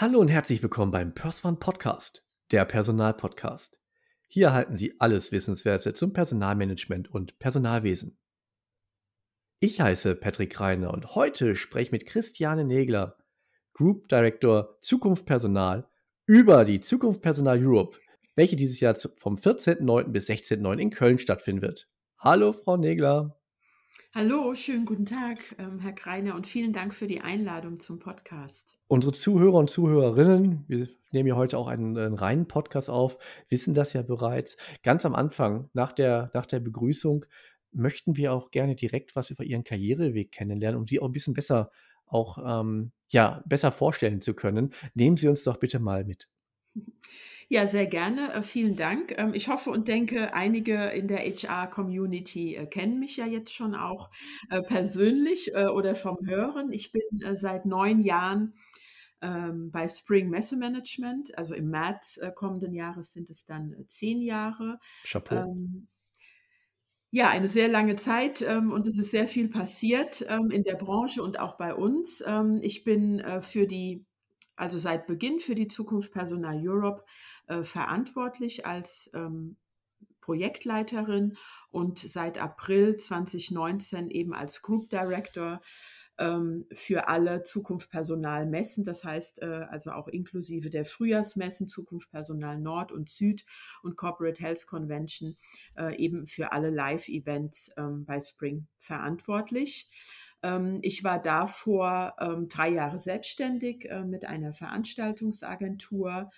Hallo 0.00 0.18
und 0.18 0.28
herzlich 0.28 0.62
willkommen 0.62 0.92
beim 0.92 1.14
PersOne 1.14 1.56
Podcast, 1.56 2.24
der 2.50 2.64
Personalpodcast. 2.64 3.78
Hier 4.28 4.46
erhalten 4.46 4.76
Sie 4.76 4.98
alles 4.98 5.30
Wissenswerte 5.30 5.92
zum 5.92 6.12
Personalmanagement 6.12 7.10
und 7.10 7.38
Personalwesen. 7.38 8.18
Ich 9.60 9.80
heiße 9.80 10.14
Patrick 10.14 10.58
Reiner 10.58 10.92
und 10.92 11.14
heute 11.14 11.54
spreche 11.56 11.82
ich 11.82 11.92
mit 11.92 12.06
Christiane 12.06 12.64
Negler, 12.64 13.18
Group 13.74 14.08
Director 14.08 14.78
Zukunft 14.80 15.26
Personal, 15.26 15.86
über 16.26 16.64
die 16.64 16.80
Zukunft 16.80 17.20
Personal 17.22 17.58
Europe, 17.62 17.98
welche 18.34 18.56
dieses 18.56 18.80
Jahr 18.80 18.94
vom 18.94 19.36
14.09. 19.36 20.04
bis 20.08 20.28
16.09. 20.28 20.78
in 20.78 20.90
Köln 20.90 21.18
stattfinden 21.18 21.62
wird. 21.62 21.88
Hallo, 22.18 22.52
Frau 22.52 22.76
Negler. 22.76 23.36
Hallo, 24.12 24.54
schönen 24.54 24.86
guten 24.86 25.06
Tag, 25.06 25.38
ähm, 25.58 25.78
Herr 25.78 25.92
Greiner, 25.92 26.34
und 26.34 26.46
vielen 26.46 26.72
Dank 26.72 26.92
für 26.94 27.06
die 27.06 27.20
Einladung 27.20 27.78
zum 27.78 28.00
Podcast. 28.00 28.76
Unsere 28.88 29.12
Zuhörer 29.12 29.54
und 29.54 29.70
Zuhörerinnen, 29.70 30.64
wir 30.66 30.88
nehmen 31.12 31.28
ja 31.28 31.36
heute 31.36 31.56
auch 31.56 31.68
einen, 31.68 31.96
einen, 31.96 32.14
reinen 32.14 32.48
Podcast 32.48 32.90
auf, 32.90 33.18
wissen 33.48 33.74
das 33.74 33.92
ja 33.92 34.02
bereits. 34.02 34.56
Ganz 34.82 35.06
am 35.06 35.14
Anfang, 35.14 35.70
nach 35.74 35.92
der, 35.92 36.30
nach 36.34 36.46
der 36.46 36.58
Begrüßung, 36.58 37.24
möchten 37.72 38.16
wir 38.16 38.32
auch 38.32 38.50
gerne 38.50 38.74
direkt 38.74 39.14
was 39.14 39.30
über 39.30 39.44
Ihren 39.44 39.62
Karriereweg 39.62 40.32
kennenlernen, 40.32 40.80
um 40.80 40.88
Sie 40.88 40.98
auch 40.98 41.06
ein 41.06 41.12
bisschen 41.12 41.34
besser 41.34 41.70
auch 42.06 42.38
ähm, 42.44 42.90
ja, 43.08 43.42
besser 43.46 43.70
vorstellen 43.70 44.20
zu 44.20 44.34
können. 44.34 44.74
Nehmen 44.94 45.16
Sie 45.16 45.28
uns 45.28 45.44
doch 45.44 45.58
bitte 45.58 45.78
mal 45.78 46.04
mit. 46.04 46.28
Ja, 47.52 47.66
sehr 47.66 47.86
gerne. 47.86 48.32
Äh, 48.32 48.42
vielen 48.42 48.76
Dank. 48.76 49.12
Ähm, 49.18 49.34
ich 49.34 49.48
hoffe 49.48 49.70
und 49.70 49.88
denke, 49.88 50.34
einige 50.34 50.90
in 50.90 51.08
der 51.08 51.18
HR-Community 51.18 52.54
äh, 52.54 52.66
kennen 52.66 53.00
mich 53.00 53.16
ja 53.16 53.26
jetzt 53.26 53.52
schon 53.52 53.74
auch 53.74 54.08
äh, 54.50 54.62
persönlich 54.62 55.52
oder 55.56 55.96
vom 55.96 56.18
Hören. 56.24 56.72
Ich 56.72 56.92
bin 56.92 57.02
seit 57.34 57.66
neun 57.66 58.04
Jahren 58.04 58.54
ähm, 59.20 59.72
bei 59.72 59.88
Spring 59.88 60.30
Messe 60.30 60.56
Management. 60.56 61.36
Also 61.36 61.56
im 61.56 61.70
März 61.70 62.20
kommenden 62.36 62.72
Jahres 62.72 63.12
sind 63.12 63.28
es 63.30 63.46
dann 63.46 63.74
zehn 63.88 64.22
Jahre. 64.22 64.78
Chapeau. 65.02 65.42
Ähm, 65.42 65.88
ja, 67.10 67.30
eine 67.30 67.48
sehr 67.48 67.66
lange 67.66 67.96
Zeit 67.96 68.40
und 68.42 68.86
es 68.86 68.96
ist 68.96 69.10
sehr 69.10 69.26
viel 69.26 69.48
passiert 69.48 70.20
in 70.20 70.62
der 70.62 70.76
Branche 70.76 71.24
und 71.24 71.40
auch 71.40 71.56
bei 71.56 71.74
uns. 71.74 72.22
ich 72.62 72.84
bin 72.84 73.20
für 73.40 73.66
die, 73.66 74.06
also 74.54 74.78
seit 74.78 75.08
Beginn 75.08 75.40
für 75.40 75.56
die 75.56 75.66
Zukunft 75.66 76.12
Personal 76.12 76.60
Europe 76.64 77.02
äh, 77.50 77.64
verantwortlich 77.64 78.64
als 78.64 79.10
ähm, 79.12 79.56
Projektleiterin 80.20 81.36
und 81.70 81.98
seit 81.98 82.38
April 82.38 82.96
2019 82.96 84.08
eben 84.10 84.34
als 84.34 84.62
Group 84.62 84.88
Director 84.88 85.60
ähm, 86.18 86.66
für 86.72 87.08
alle 87.08 87.42
Zukunft 87.42 87.90
Personal 87.90 88.46
Messen, 88.46 88.84
das 88.84 89.02
heißt 89.02 89.42
äh, 89.42 89.66
also 89.68 89.90
auch 89.90 90.06
inklusive 90.06 90.70
der 90.70 90.84
Frühjahrsmessen, 90.84 91.66
Zukunft 91.66 92.12
Personal 92.12 92.60
Nord 92.60 92.92
und 92.92 93.10
Süd 93.10 93.44
und 93.82 93.96
Corporate 93.96 94.40
Health 94.40 94.66
Convention 94.68 95.36
äh, 95.76 95.96
eben 95.96 96.28
für 96.28 96.52
alle 96.52 96.70
Live-Events 96.70 97.72
ähm, 97.76 98.04
bei 98.04 98.20
Spring 98.20 98.68
verantwortlich. 98.78 99.90
Ähm, 100.42 100.78
ich 100.82 101.02
war 101.02 101.20
davor 101.20 102.14
ähm, 102.20 102.46
drei 102.48 102.68
Jahre 102.68 103.00
selbstständig 103.00 103.90
äh, 103.90 104.04
mit 104.04 104.24
einer 104.24 104.52
Veranstaltungsagentur 104.52 106.30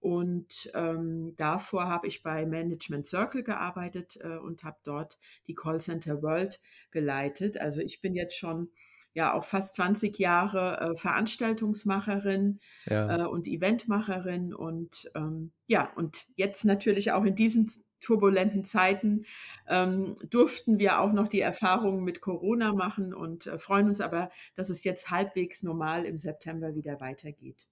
und 0.00 0.70
ähm, 0.74 1.34
davor 1.36 1.88
habe 1.88 2.06
ich 2.06 2.22
bei 2.22 2.46
Management 2.46 3.06
Circle 3.06 3.42
gearbeitet 3.42 4.18
äh, 4.22 4.38
und 4.38 4.64
habe 4.64 4.78
dort 4.84 5.18
die 5.46 5.54
Callcenter 5.54 6.22
World 6.22 6.60
geleitet. 6.90 7.60
Also 7.60 7.80
ich 7.80 8.00
bin 8.00 8.14
jetzt 8.14 8.36
schon 8.36 8.70
ja 9.14 9.34
auch 9.34 9.44
fast 9.44 9.74
20 9.74 10.18
Jahre 10.18 10.80
äh, 10.80 10.96
Veranstaltungsmacherin 10.96 12.60
ja. 12.86 13.24
äh, 13.24 13.26
und 13.26 13.48
Eventmacherin 13.48 14.54
und 14.54 15.10
ähm, 15.14 15.52
ja, 15.66 15.92
und 15.96 16.26
jetzt 16.36 16.64
natürlich 16.64 17.12
auch 17.12 17.24
in 17.24 17.34
diesen 17.34 17.68
turbulenten 18.00 18.62
Zeiten 18.62 19.24
ähm, 19.66 20.14
durften 20.30 20.78
wir 20.78 21.00
auch 21.00 21.12
noch 21.12 21.26
die 21.26 21.40
Erfahrungen 21.40 22.04
mit 22.04 22.20
Corona 22.20 22.72
machen 22.72 23.12
und 23.12 23.46
äh, 23.46 23.58
freuen 23.58 23.88
uns 23.88 24.00
aber, 24.00 24.30
dass 24.54 24.70
es 24.70 24.84
jetzt 24.84 25.10
halbwegs 25.10 25.64
normal 25.64 26.04
im 26.04 26.18
September 26.18 26.76
wieder 26.76 27.00
weitergeht. 27.00 27.66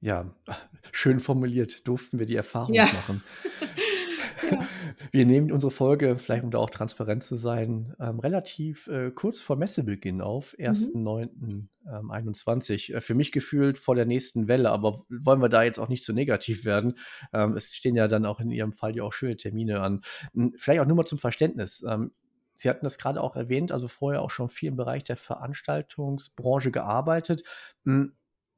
Ja, 0.00 0.30
schön 0.92 1.20
formuliert, 1.20 1.86
durften 1.88 2.18
wir 2.18 2.26
die 2.26 2.36
Erfahrung 2.36 2.74
Ja. 2.74 2.84
machen. 2.84 3.22
Ja. 4.50 4.60
Wir 5.10 5.26
nehmen 5.26 5.50
unsere 5.50 5.72
Folge, 5.72 6.18
vielleicht 6.18 6.44
um 6.44 6.50
da 6.52 6.58
auch 6.58 6.70
transparent 6.70 7.24
zu 7.24 7.36
sein, 7.36 7.96
ähm, 7.98 8.20
relativ 8.20 8.86
äh, 8.86 9.10
kurz 9.10 9.40
vor 9.40 9.56
Messebeginn 9.56 10.20
auf, 10.20 10.54
Mhm. 10.58 10.64
1.9.21. 10.66 12.90
Ähm, 12.92 12.96
äh, 12.96 13.00
für 13.00 13.14
mich 13.14 13.32
gefühlt 13.32 13.78
vor 13.78 13.96
der 13.96 14.04
nächsten 14.04 14.46
Welle, 14.46 14.70
aber 14.70 15.02
wollen 15.08 15.40
wir 15.40 15.48
da 15.48 15.64
jetzt 15.64 15.80
auch 15.80 15.88
nicht 15.88 16.04
zu 16.04 16.12
negativ 16.12 16.64
werden. 16.64 16.96
Ähm, 17.32 17.56
es 17.56 17.74
stehen 17.74 17.96
ja 17.96 18.06
dann 18.06 18.24
auch 18.24 18.38
in 18.38 18.52
Ihrem 18.52 18.72
Fall 18.72 18.94
ja 18.94 19.02
auch 19.02 19.12
schöne 19.12 19.36
Termine 19.36 19.80
an. 19.80 20.02
Hm, 20.34 20.54
vielleicht 20.58 20.80
auch 20.80 20.86
nur 20.86 20.96
mal 20.96 21.06
zum 21.06 21.18
Verständnis. 21.18 21.82
Ähm, 21.88 22.12
Sie 22.54 22.70
hatten 22.70 22.84
das 22.84 22.98
gerade 22.98 23.20
auch 23.22 23.34
erwähnt, 23.36 23.72
also 23.72 23.88
vorher 23.88 24.22
auch 24.22 24.30
schon 24.30 24.48
viel 24.48 24.68
im 24.68 24.76
Bereich 24.76 25.02
der 25.04 25.16
Veranstaltungsbranche 25.16 26.70
gearbeitet. 26.70 27.42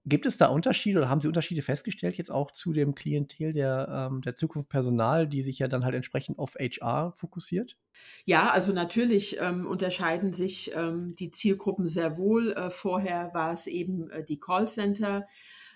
Gibt 0.09 0.27
es 0.27 0.37
da 0.37 0.47
Unterschiede 0.47 0.99
oder 0.99 1.09
haben 1.09 1.21
Sie 1.21 1.29
Unterschiede 1.29 1.63
festgestellt 1.63 2.17
jetzt 2.17 2.31
auch 2.31 2.51
zu 2.51 2.73
dem 2.73 2.95
Klientel 2.95 3.53
der, 3.53 4.09
ähm, 4.11 4.23
der 4.23 4.37
Zukunft 4.37 4.69
Personal, 4.69 5.29
die 5.29 5.43
sich 5.43 5.59
ja 5.59 5.69
dann 5.69 5.85
halt 5.85 5.95
entsprechend 5.95 6.39
auf 6.39 6.55
HR 6.55 7.13
fokussiert? 7.17 7.77
Ja, 8.25 8.51
also 8.51 8.73
natürlich 8.73 9.39
ähm, 9.41 9.67
unterscheiden 9.67 10.33
sich 10.33 10.73
ähm, 10.75 11.15
die 11.17 11.31
Zielgruppen 11.31 11.89
sehr 11.89 12.17
wohl. 12.17 12.53
Äh, 12.53 12.71
vorher 12.71 13.35
war 13.35 13.53
es 13.53 13.67
eben 13.67 14.11
äh, 14.11 14.25
die 14.25 14.41
Callcenter. 14.41 15.27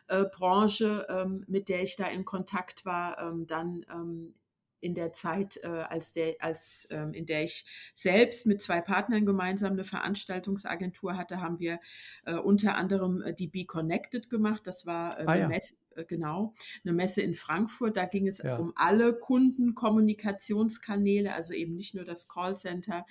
Äh, 0.09 0.25
Branche, 0.25 1.07
ähm, 1.09 1.45
mit 1.47 1.69
der 1.69 1.83
ich 1.83 1.97
da 1.97 2.07
in 2.07 2.25
Kontakt 2.25 2.85
war, 2.85 3.19
ähm, 3.19 3.47
dann 3.47 3.85
ähm, 3.91 4.35
in 4.83 4.95
der 4.95 5.13
Zeit, 5.13 5.59
äh, 5.63 5.67
als 5.67 6.13
der, 6.13 6.35
als, 6.41 6.87
ähm, 6.91 7.15
in 7.15 7.25
der 7.25 7.45
ich 7.45 7.65
selbst 7.95 8.47
mit 8.47 8.61
zwei 8.61 8.81
Partnern 8.81 9.25
gemeinsam 9.25 9.73
eine 9.73 9.85
Veranstaltungsagentur 9.85 11.17
hatte, 11.17 11.41
haben 11.41 11.61
wir 11.61 11.79
äh, 12.27 12.35
unter 12.35 12.75
anderem 12.75 13.23
äh, 13.23 13.33
die 13.33 13.47
Be 13.47 13.65
Connected 13.65 14.29
gemacht. 14.29 14.67
Das 14.67 14.85
war 14.85 15.21
äh, 15.21 15.25
ah, 15.25 15.31
eine 15.31 15.43
ja. 15.43 15.49
Messe, 15.49 15.77
äh, 15.95 16.05
genau, 16.05 16.55
eine 16.85 16.95
Messe 16.95 17.23
in 17.23 17.35
Frankfurt. 17.35 17.97
Da 17.97 18.07
ging 18.07 18.27
es 18.27 18.39
ja. 18.39 18.57
um 18.57 18.73
alle 18.75 19.15
Kundenkommunikationskanäle, 19.15 21.33
also 21.33 21.53
eben 21.53 21.77
nicht 21.77 21.95
nur 21.95 22.05
das 22.05 22.27
Callcenter, 22.29 23.07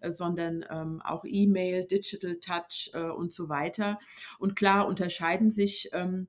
äh, 0.00 0.10
sondern 0.10 0.66
ähm, 0.70 1.00
auch 1.02 1.24
E-Mail, 1.26 1.86
Digital 1.86 2.36
Touch 2.36 2.90
äh, 2.92 3.04
und 3.04 3.32
so 3.32 3.48
weiter. 3.48 3.98
Und 4.38 4.56
klar 4.56 4.86
unterscheiden 4.86 5.50
sich 5.50 5.88
ähm, 5.92 6.28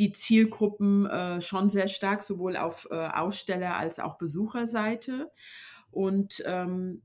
die 0.00 0.12
Zielgruppen 0.12 1.06
äh, 1.06 1.40
schon 1.40 1.68
sehr 1.68 1.86
stark, 1.86 2.22
sowohl 2.22 2.56
auf 2.56 2.88
äh, 2.90 2.94
Aussteller- 2.94 3.76
als 3.76 4.00
auch 4.00 4.18
Besucherseite. 4.18 5.30
Und 5.90 6.42
ähm, 6.46 7.02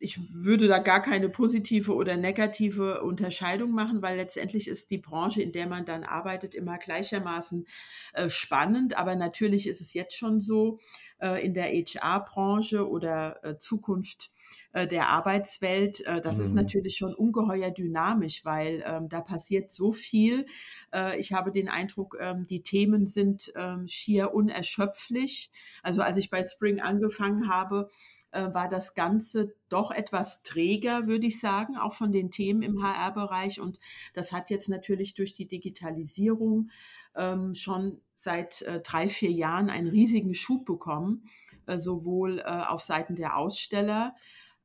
ich 0.00 0.18
würde 0.32 0.66
da 0.66 0.78
gar 0.78 1.02
keine 1.02 1.28
positive 1.28 1.94
oder 1.94 2.16
negative 2.16 3.02
Unterscheidung 3.02 3.72
machen, 3.72 4.02
weil 4.02 4.16
letztendlich 4.16 4.66
ist 4.66 4.90
die 4.90 4.98
Branche, 4.98 5.42
in 5.42 5.52
der 5.52 5.68
man 5.68 5.84
dann 5.84 6.04
arbeitet, 6.04 6.54
immer 6.54 6.78
gleichermaßen 6.78 7.66
äh, 8.14 8.30
spannend. 8.30 8.98
Aber 8.98 9.14
natürlich 9.14 9.68
ist 9.68 9.82
es 9.82 9.92
jetzt 9.92 10.16
schon 10.16 10.40
so 10.40 10.78
äh, 11.20 11.44
in 11.44 11.54
der 11.54 11.66
HR-Branche 11.66 12.88
oder 12.88 13.44
äh, 13.44 13.58
Zukunft 13.58 14.32
äh, 14.72 14.86
der 14.86 15.08
Arbeitswelt. 15.08 16.00
Äh, 16.06 16.20
das 16.20 16.38
mhm. 16.38 16.44
ist 16.44 16.54
natürlich 16.54 16.96
schon 16.96 17.14
ungeheuer 17.14 17.70
dynamisch, 17.70 18.44
weil 18.44 18.84
ähm, 18.86 19.08
da 19.08 19.20
passiert 19.20 19.70
so 19.70 19.92
viel. 19.92 20.46
Äh, 20.92 21.18
ich 21.18 21.32
habe 21.32 21.50
den 21.50 21.68
Eindruck, 21.68 22.16
ähm, 22.20 22.46
die 22.46 22.62
Themen 22.62 23.06
sind 23.06 23.52
ähm, 23.56 23.88
schier 23.88 24.34
unerschöpflich. 24.34 25.50
Also 25.82 26.02
als 26.02 26.16
ich 26.16 26.30
bei 26.30 26.42
Spring 26.42 26.80
angefangen 26.80 27.48
habe, 27.48 27.88
äh, 28.32 28.54
war 28.54 28.68
das 28.68 28.94
Ganze 28.94 29.54
doch 29.68 29.90
etwas 29.90 30.42
träger, 30.42 31.06
würde 31.06 31.26
ich 31.26 31.40
sagen, 31.40 31.76
auch 31.76 31.92
von 31.92 32.12
den 32.12 32.30
Themen 32.30 32.62
im 32.62 32.82
HR-Bereich. 32.82 33.60
Und 33.60 33.80
das 34.14 34.32
hat 34.32 34.50
jetzt 34.50 34.68
natürlich 34.68 35.14
durch 35.14 35.32
die 35.32 35.46
Digitalisierung 35.46 36.70
ähm, 37.16 37.54
schon 37.54 38.00
seit 38.14 38.62
äh, 38.62 38.80
drei, 38.80 39.08
vier 39.08 39.32
Jahren 39.32 39.68
einen 39.68 39.88
riesigen 39.88 40.34
Schub 40.34 40.64
bekommen, 40.64 41.24
äh, 41.66 41.76
sowohl 41.76 42.38
äh, 42.38 42.44
auf 42.44 42.82
Seiten 42.82 43.16
der 43.16 43.36
Aussteller, 43.36 44.14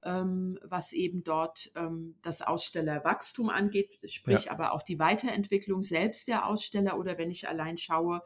ähm, 0.06 0.60
was 0.62 0.94
eben 0.94 1.24
dort 1.24 1.72
ähm, 1.76 2.16
das 2.22 2.42
Ausstellerwachstum 2.42 3.50
angeht, 3.50 4.00
sprich 4.06 4.46
ja. 4.46 4.52
aber 4.52 4.74
auch 4.74 4.84
die 4.84 5.00
Weiterentwicklung 5.00 5.84
selbst 5.84 6.28
der 6.28 6.48
Aussteller 6.48 6.98
oder 6.98 7.18
wenn 7.18 7.32
ich 7.32 7.50
allein 7.50 7.78
schaue, 7.78 8.22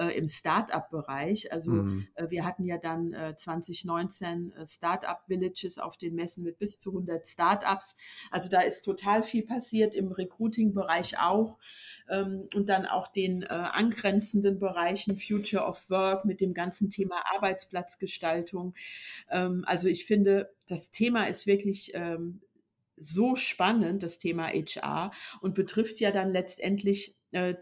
äh, 0.00 0.16
im 0.16 0.26
Start-up-Bereich. 0.26 1.52
Also 1.52 1.72
mhm. 1.72 2.06
äh, 2.14 2.30
wir 2.30 2.44
hatten 2.44 2.64
ja 2.64 2.78
dann 2.78 3.12
äh, 3.12 3.36
2019 3.36 4.52
äh, 4.52 4.66
Start-up-Villages 4.66 5.78
auf 5.78 5.98
den 5.98 6.14
Messen 6.14 6.42
mit 6.42 6.58
bis 6.58 6.78
zu 6.78 6.90
100 6.90 7.26
Start-ups. 7.26 7.96
Also 8.30 8.48
da 8.48 8.62
ist 8.62 8.82
total 8.82 9.22
viel 9.22 9.44
passiert, 9.44 9.94
im 9.94 10.10
Recruiting-Bereich 10.10 11.18
auch 11.20 11.58
ähm, 12.08 12.48
und 12.54 12.70
dann 12.70 12.86
auch 12.86 13.08
den 13.08 13.42
äh, 13.42 13.48
angrenzenden 13.48 14.58
Bereichen 14.58 15.18
Future 15.18 15.64
of 15.64 15.90
Work 15.90 16.24
mit 16.24 16.40
dem 16.40 16.54
ganzen 16.54 16.88
Thema 16.88 17.22
Arbeitsplatzgestaltung. 17.34 18.74
Ähm, 19.30 19.64
also 19.66 19.88
ich 19.88 20.06
finde, 20.06 20.50
das 20.66 20.90
Thema 20.90 21.24
ist 21.28 21.46
wirklich 21.46 21.92
ähm, 21.94 22.40
so 22.96 23.36
spannend, 23.36 24.02
das 24.02 24.18
Thema 24.18 24.48
HR, 24.48 25.10
und 25.40 25.54
betrifft 25.54 26.00
ja 26.00 26.10
dann 26.10 26.30
letztendlich 26.30 27.16
äh, 27.32 27.54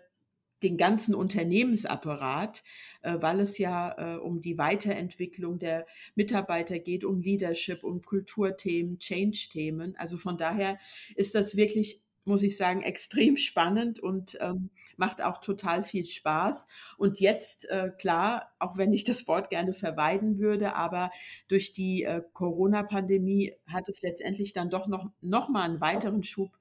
den 0.62 0.76
ganzen 0.76 1.14
Unternehmensapparat, 1.14 2.62
äh, 3.02 3.16
weil 3.20 3.40
es 3.40 3.58
ja 3.58 4.16
äh, 4.16 4.18
um 4.18 4.40
die 4.40 4.58
Weiterentwicklung 4.58 5.58
der 5.58 5.86
Mitarbeiter 6.14 6.78
geht, 6.78 7.04
um 7.04 7.20
Leadership, 7.20 7.84
um 7.84 8.02
Kulturthemen, 8.02 8.98
Change-Themen. 8.98 9.96
Also 9.96 10.16
von 10.16 10.36
daher 10.36 10.78
ist 11.14 11.34
das 11.34 11.56
wirklich 11.56 12.02
muss 12.28 12.42
ich 12.42 12.56
sagen, 12.56 12.82
extrem 12.82 13.36
spannend 13.36 13.98
und 13.98 14.38
ähm, 14.40 14.70
macht 14.96 15.22
auch 15.22 15.38
total 15.38 15.82
viel 15.82 16.04
Spaß. 16.04 16.66
Und 16.96 17.20
jetzt, 17.20 17.68
äh, 17.68 17.90
klar, 17.98 18.52
auch 18.58 18.76
wenn 18.76 18.92
ich 18.92 19.04
das 19.04 19.26
Wort 19.26 19.50
gerne 19.50 19.74
verweiden 19.74 20.38
würde, 20.38 20.74
aber 20.74 21.10
durch 21.48 21.72
die 21.72 22.04
äh, 22.04 22.22
Corona-Pandemie 22.32 23.54
hat 23.66 23.88
es 23.88 24.02
letztendlich 24.02 24.52
dann 24.52 24.70
doch 24.70 24.86
noch, 24.86 25.10
noch 25.20 25.48
mal 25.48 25.62
einen 25.62 25.80
weiteren 25.80 26.22
Schub 26.22 26.56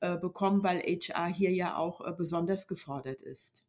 äh, 0.00 0.18
bekommen, 0.18 0.62
weil 0.62 0.80
HR 0.80 1.26
hier 1.28 1.52
ja 1.52 1.76
auch 1.76 2.06
äh, 2.06 2.12
besonders 2.12 2.66
gefordert 2.66 3.22
ist. 3.22 3.64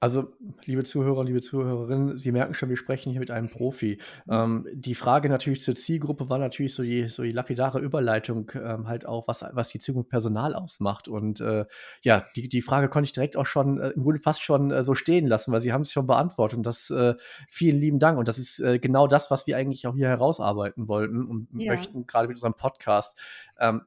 Also, 0.00 0.32
liebe 0.64 0.84
Zuhörer, 0.84 1.24
liebe 1.24 1.40
Zuhörerinnen, 1.40 2.18
Sie 2.18 2.30
merken 2.30 2.54
schon, 2.54 2.68
wir 2.68 2.76
sprechen 2.76 3.10
hier 3.10 3.18
mit 3.18 3.32
einem 3.32 3.48
Profi. 3.48 3.98
Ähm, 4.30 4.68
die 4.72 4.94
Frage 4.94 5.28
natürlich 5.28 5.60
zur 5.60 5.74
Zielgruppe 5.74 6.28
war 6.28 6.38
natürlich 6.38 6.72
so 6.72 6.84
die, 6.84 7.08
so 7.08 7.24
die 7.24 7.32
lapidare 7.32 7.80
Überleitung 7.80 8.52
ähm, 8.54 8.86
halt 8.86 9.06
auch, 9.06 9.26
was, 9.26 9.44
was 9.52 9.70
die 9.70 9.80
Zukunft 9.80 10.08
Personal 10.08 10.54
ausmacht. 10.54 11.08
Und 11.08 11.40
äh, 11.40 11.64
ja, 12.02 12.24
die, 12.36 12.48
die 12.48 12.62
Frage 12.62 12.88
konnte 12.88 13.06
ich 13.06 13.12
direkt 13.12 13.36
auch 13.36 13.46
schon 13.46 13.80
äh, 13.80 13.88
im 13.88 14.04
Grunde 14.04 14.20
fast 14.20 14.40
schon 14.40 14.70
äh, 14.70 14.84
so 14.84 14.94
stehen 14.94 15.26
lassen, 15.26 15.50
weil 15.50 15.60
Sie 15.60 15.72
haben 15.72 15.82
es 15.82 15.92
schon 15.92 16.06
beantwortet. 16.06 16.58
Und 16.58 16.64
das 16.64 16.90
äh, 16.90 17.14
vielen 17.48 17.80
lieben 17.80 17.98
Dank. 17.98 18.18
Und 18.18 18.28
das 18.28 18.38
ist 18.38 18.60
äh, 18.60 18.78
genau 18.78 19.08
das, 19.08 19.32
was 19.32 19.48
wir 19.48 19.56
eigentlich 19.56 19.88
auch 19.88 19.96
hier 19.96 20.08
herausarbeiten 20.08 20.86
wollten 20.86 21.26
und 21.26 21.48
ja. 21.54 21.72
möchten, 21.72 22.06
gerade 22.06 22.28
mit 22.28 22.36
unserem 22.36 22.54
Podcast. 22.54 23.20
Ähm, 23.58 23.82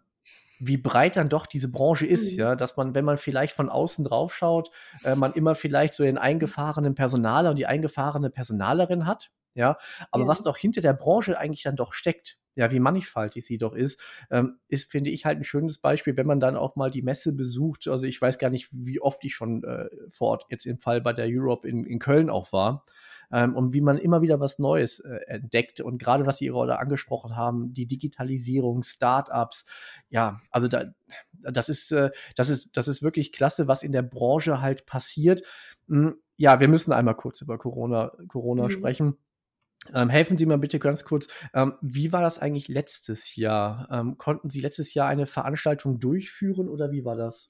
wie 0.63 0.77
breit 0.77 1.15
dann 1.15 1.27
doch 1.27 1.47
diese 1.47 1.71
Branche 1.71 2.05
ist, 2.05 2.33
mhm. 2.33 2.39
ja, 2.39 2.55
dass 2.55 2.77
man, 2.77 2.93
wenn 2.93 3.03
man 3.03 3.17
vielleicht 3.17 3.53
von 3.53 3.69
außen 3.69 4.05
drauf 4.05 4.33
schaut, 4.35 4.69
äh, 5.03 5.15
man 5.15 5.33
immer 5.33 5.55
vielleicht 5.55 5.95
so 5.95 6.03
den 6.03 6.19
eingefahrenen 6.19 6.93
Personaler 6.93 7.49
und 7.49 7.55
die 7.55 7.65
eingefahrene 7.65 8.29
Personalerin 8.29 9.07
hat, 9.07 9.31
ja, 9.55 9.77
aber 10.11 10.23
ja. 10.23 10.29
was 10.29 10.43
doch 10.43 10.57
hinter 10.57 10.81
der 10.81 10.93
Branche 10.93 11.37
eigentlich 11.37 11.63
dann 11.63 11.75
doch 11.75 11.93
steckt, 11.93 12.37
ja, 12.55 12.71
wie 12.71 12.79
mannigfaltig 12.79 13.45
sie 13.45 13.57
doch 13.57 13.73
ist, 13.73 13.99
ähm, 14.29 14.59
ist, 14.67 14.91
finde 14.91 15.09
ich, 15.09 15.25
halt 15.25 15.39
ein 15.39 15.43
schönes 15.43 15.79
Beispiel, 15.79 16.15
wenn 16.15 16.27
man 16.27 16.39
dann 16.39 16.55
auch 16.55 16.75
mal 16.75 16.91
die 16.91 17.01
Messe 17.01 17.35
besucht. 17.35 17.87
Also 17.87 18.05
ich 18.05 18.21
weiß 18.21 18.37
gar 18.39 18.49
nicht, 18.49 18.69
wie 18.71 19.01
oft 19.01 19.23
ich 19.23 19.33
schon 19.33 19.63
äh, 19.63 19.85
vor 20.11 20.29
Ort 20.29 20.45
jetzt 20.49 20.65
im 20.65 20.77
Fall 20.77 21.01
bei 21.01 21.13
der 21.13 21.27
Europe 21.29 21.67
in, 21.67 21.85
in 21.85 21.99
Köln 21.99 22.29
auch 22.29 22.51
war 22.51 22.85
ähm, 23.31 23.55
und 23.55 23.73
wie 23.73 23.81
man 23.81 23.97
immer 23.97 24.21
wieder 24.21 24.39
was 24.39 24.59
Neues 24.59 24.99
äh, 24.99 25.19
entdeckt. 25.27 25.81
Und 25.81 25.97
gerade 25.97 26.25
was 26.25 26.37
Sie 26.37 26.47
gerade 26.47 26.79
angesprochen 26.79 27.35
haben, 27.35 27.73
die 27.73 27.85
Digitalisierung, 27.85 28.83
Startups, 28.83 29.65
ja, 30.09 30.41
also 30.51 30.67
da, 30.67 30.93
das 31.41 31.69
ist, 31.69 31.91
äh, 31.91 32.11
das 32.35 32.49
ist, 32.49 32.75
das 32.77 32.87
ist 32.87 33.03
wirklich 33.03 33.31
klasse, 33.31 33.67
was 33.67 33.83
in 33.83 33.91
der 33.91 34.03
Branche 34.03 34.61
halt 34.61 34.85
passiert. 34.85 35.43
Hm, 35.87 36.15
ja, 36.37 36.59
wir 36.59 36.67
müssen 36.67 36.91
einmal 36.91 37.15
kurz 37.15 37.41
über 37.41 37.57
Corona, 37.57 38.11
Corona 38.27 38.63
mhm. 38.63 38.69
sprechen. 38.69 39.17
Ähm, 39.93 40.09
helfen 40.09 40.37
Sie 40.37 40.45
mal 40.45 40.59
bitte 40.59 40.77
ganz 40.77 41.03
kurz, 41.03 41.27
ähm, 41.55 41.73
wie 41.81 42.13
war 42.13 42.21
das 42.21 42.37
eigentlich 42.37 42.67
letztes 42.67 43.35
Jahr? 43.35 43.87
Ähm, 43.91 44.17
konnten 44.17 44.51
Sie 44.51 44.61
letztes 44.61 44.93
Jahr 44.93 45.07
eine 45.07 45.25
Veranstaltung 45.25 45.99
durchführen 45.99 46.69
oder 46.69 46.91
wie 46.91 47.03
war 47.03 47.15
das? 47.15 47.49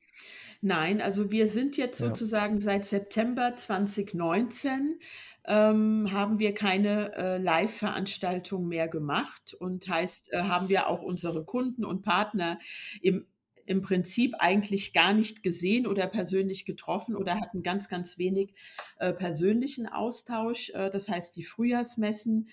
Nein, 0.61 1.01
also 1.01 1.31
wir 1.31 1.47
sind 1.47 1.75
jetzt 1.75 1.99
ja. 1.99 2.07
sozusagen 2.07 2.59
seit 2.59 2.85
September 2.85 3.53
2019 3.55 4.99
ähm, 5.45 6.11
haben 6.11 6.39
wir 6.39 6.53
keine 6.53 7.15
äh, 7.15 7.37
Live-Veranstaltung 7.37 8.67
mehr 8.67 8.87
gemacht 8.87 9.53
und 9.53 9.87
heißt, 9.87 10.33
äh, 10.33 10.43
haben 10.43 10.69
wir 10.69 10.87
auch 10.87 11.01
unsere 11.01 11.45
Kunden 11.45 11.85
und 11.85 12.03
Partner 12.03 12.59
im 13.01 13.25
im 13.65 13.81
Prinzip 13.81 14.33
eigentlich 14.39 14.91
gar 14.91 15.13
nicht 15.13 15.43
gesehen 15.43 15.87
oder 15.87 16.07
persönlich 16.07 16.65
getroffen 16.65 17.15
oder 17.15 17.39
hatten 17.39 17.63
ganz, 17.63 17.87
ganz 17.87 18.17
wenig 18.17 18.53
äh, 18.97 19.13
persönlichen 19.13 19.87
Austausch. 19.87 20.71
Äh, 20.71 20.89
das 20.89 21.07
heißt, 21.07 21.35
die 21.37 21.43
Frühjahrsmessen 21.43 22.49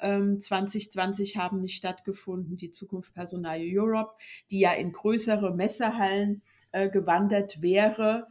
2020 0.00 1.34
ähm, 1.34 1.42
haben 1.42 1.60
nicht 1.60 1.76
stattgefunden, 1.76 2.56
die 2.56 2.70
Zukunft 2.70 3.12
Personal 3.12 3.58
Europe, 3.60 4.12
die 4.50 4.60
ja 4.60 4.72
in 4.72 4.92
größere 4.92 5.54
Messehallen 5.54 6.42
äh, 6.72 6.88
gewandert 6.88 7.60
wäre, 7.60 8.28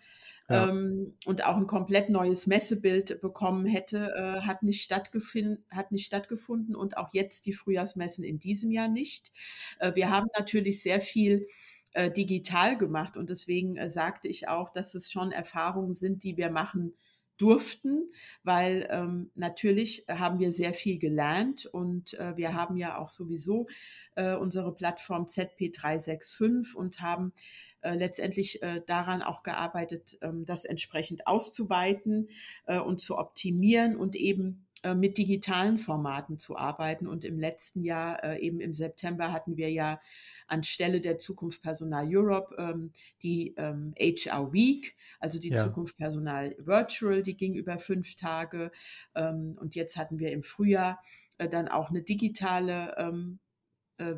ähm, 0.49 1.13
und 1.25 1.45
auch 1.45 1.57
ein 1.57 1.67
komplett 1.67 2.09
neues 2.09 2.47
Messebild 2.47 3.21
bekommen 3.21 3.65
hätte, 3.65 4.13
äh, 4.15 4.41
hat, 4.41 4.63
nicht 4.63 4.81
stattgefunden, 4.81 5.63
hat 5.69 5.91
nicht 5.91 6.05
stattgefunden 6.05 6.75
und 6.75 6.97
auch 6.97 7.13
jetzt 7.13 7.45
die 7.45 7.53
Frühjahrsmessen 7.53 8.23
in 8.23 8.39
diesem 8.39 8.71
Jahr 8.71 8.87
nicht. 8.87 9.31
Äh, 9.79 9.95
wir 9.95 10.09
haben 10.09 10.27
natürlich 10.37 10.81
sehr 10.81 11.01
viel 11.01 11.47
äh, 11.93 12.11
digital 12.11 12.77
gemacht 12.77 13.17
und 13.17 13.29
deswegen 13.29 13.77
äh, 13.77 13.89
sagte 13.89 14.27
ich 14.27 14.47
auch, 14.47 14.69
dass 14.69 14.95
es 14.95 15.11
schon 15.11 15.31
Erfahrungen 15.31 15.93
sind, 15.93 16.23
die 16.23 16.37
wir 16.37 16.49
machen 16.49 16.93
durften, 17.39 18.11
weil 18.43 18.87
ähm, 18.91 19.31
natürlich 19.33 20.05
haben 20.09 20.39
wir 20.39 20.51
sehr 20.51 20.73
viel 20.73 20.99
gelernt 20.99 21.65
und 21.65 22.13
äh, 22.15 22.35
wir 22.35 22.53
haben 22.53 22.75
ja 22.75 22.97
auch 22.97 23.07
sowieso 23.07 23.67
äh, 24.15 24.35
unsere 24.35 24.75
Plattform 24.75 25.25
ZP365 25.25 26.75
und 26.75 26.99
haben 26.99 27.33
äh, 27.81 27.93
letztendlich 27.93 28.61
äh, 28.61 28.81
daran 28.85 29.21
auch 29.21 29.43
gearbeitet, 29.43 30.17
ähm, 30.21 30.45
das 30.45 30.65
entsprechend 30.65 31.27
auszuweiten 31.27 32.29
äh, 32.65 32.79
und 32.79 32.99
zu 32.99 33.17
optimieren 33.17 33.95
und 33.95 34.15
eben 34.15 34.65
äh, 34.81 34.95
mit 34.95 35.17
digitalen 35.17 35.77
Formaten 35.77 36.37
zu 36.37 36.57
arbeiten. 36.57 37.07
Und 37.07 37.25
im 37.25 37.37
letzten 37.37 37.83
Jahr, 37.83 38.23
äh, 38.23 38.39
eben 38.39 38.61
im 38.61 38.71
September, 38.71 39.33
hatten 39.33 39.57
wir 39.57 39.69
ja 39.71 39.99
anstelle 40.47 41.01
der 41.01 41.17
Zukunft 41.17 41.61
Personal 41.61 42.05
Europe 42.07 42.55
ähm, 42.57 42.93
die 43.21 43.53
ähm, 43.57 43.93
HR 43.99 44.53
Week, 44.53 44.95
also 45.19 45.37
die 45.37 45.49
ja. 45.49 45.63
Zukunft 45.63 45.97
Personal 45.97 46.55
Virtual, 46.59 47.21
die 47.21 47.35
ging 47.35 47.55
über 47.55 47.77
fünf 47.77 48.15
Tage. 48.15 48.71
Ähm, 49.15 49.57
und 49.59 49.75
jetzt 49.75 49.97
hatten 49.97 50.17
wir 50.17 50.31
im 50.31 50.43
Frühjahr 50.43 51.03
äh, 51.39 51.49
dann 51.49 51.67
auch 51.67 51.89
eine 51.89 52.01
digitale 52.01 52.95
ähm, 52.97 53.39
äh, 53.39 53.48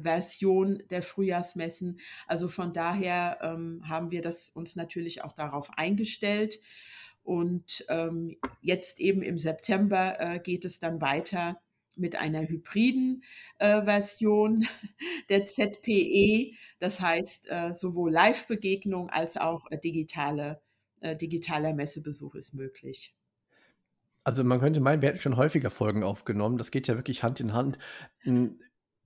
Version 0.02 0.84
der 0.90 1.02
Frühjahrsmessen. 1.02 2.00
Also 2.28 2.48
von 2.48 2.74
daher 2.74 3.40
ähm, 3.42 3.84
haben 3.88 4.12
wir 4.12 4.22
das 4.22 4.50
uns 4.50 4.76
natürlich 4.76 5.24
auch 5.24 5.34
darauf 5.34 5.70
eingestellt. 5.78 6.60
Und 7.24 7.86
ähm, 7.90 8.38
jetzt 8.62 9.00
eben 9.00 9.22
im 9.22 9.38
September 9.38 10.20
äh, 10.20 10.40
geht 10.40 10.66
es 10.66 10.80
dann 10.80 11.02
weiter 11.02 11.62
mit 11.96 12.16
einer 12.16 12.48
hybriden 12.48 13.24
äh, 13.60 13.84
Version 13.84 14.66
der 15.30 15.46
ZPE. 15.46 16.54
Das 16.80 17.00
heißt, 17.00 17.50
äh, 17.50 17.74
sowohl 17.74 18.12
Live-Begegnung 18.12 19.10
als 19.10 19.38
auch 19.38 19.70
äh, 19.72 19.78
digitale, 19.78 20.62
äh, 21.02 21.16
digitaler 21.16 21.74
Messebesuch 21.74 22.36
ist 22.36 22.54
möglich. 22.54 23.14
Also 24.24 24.44
man 24.44 24.60
könnte 24.60 24.82
meinen, 24.82 25.02
wir 25.02 25.10
hätten 25.10 25.20
schon 25.20 25.38
häufiger 25.38 25.72
Folgen 25.72 26.04
aufgenommen. 26.04 26.58
Das 26.58 26.72
geht 26.72 26.88
ja 26.88 26.96
wirklich 26.96 27.24
Hand 27.24 27.40
in 27.40 27.54
Hand. 27.54 27.80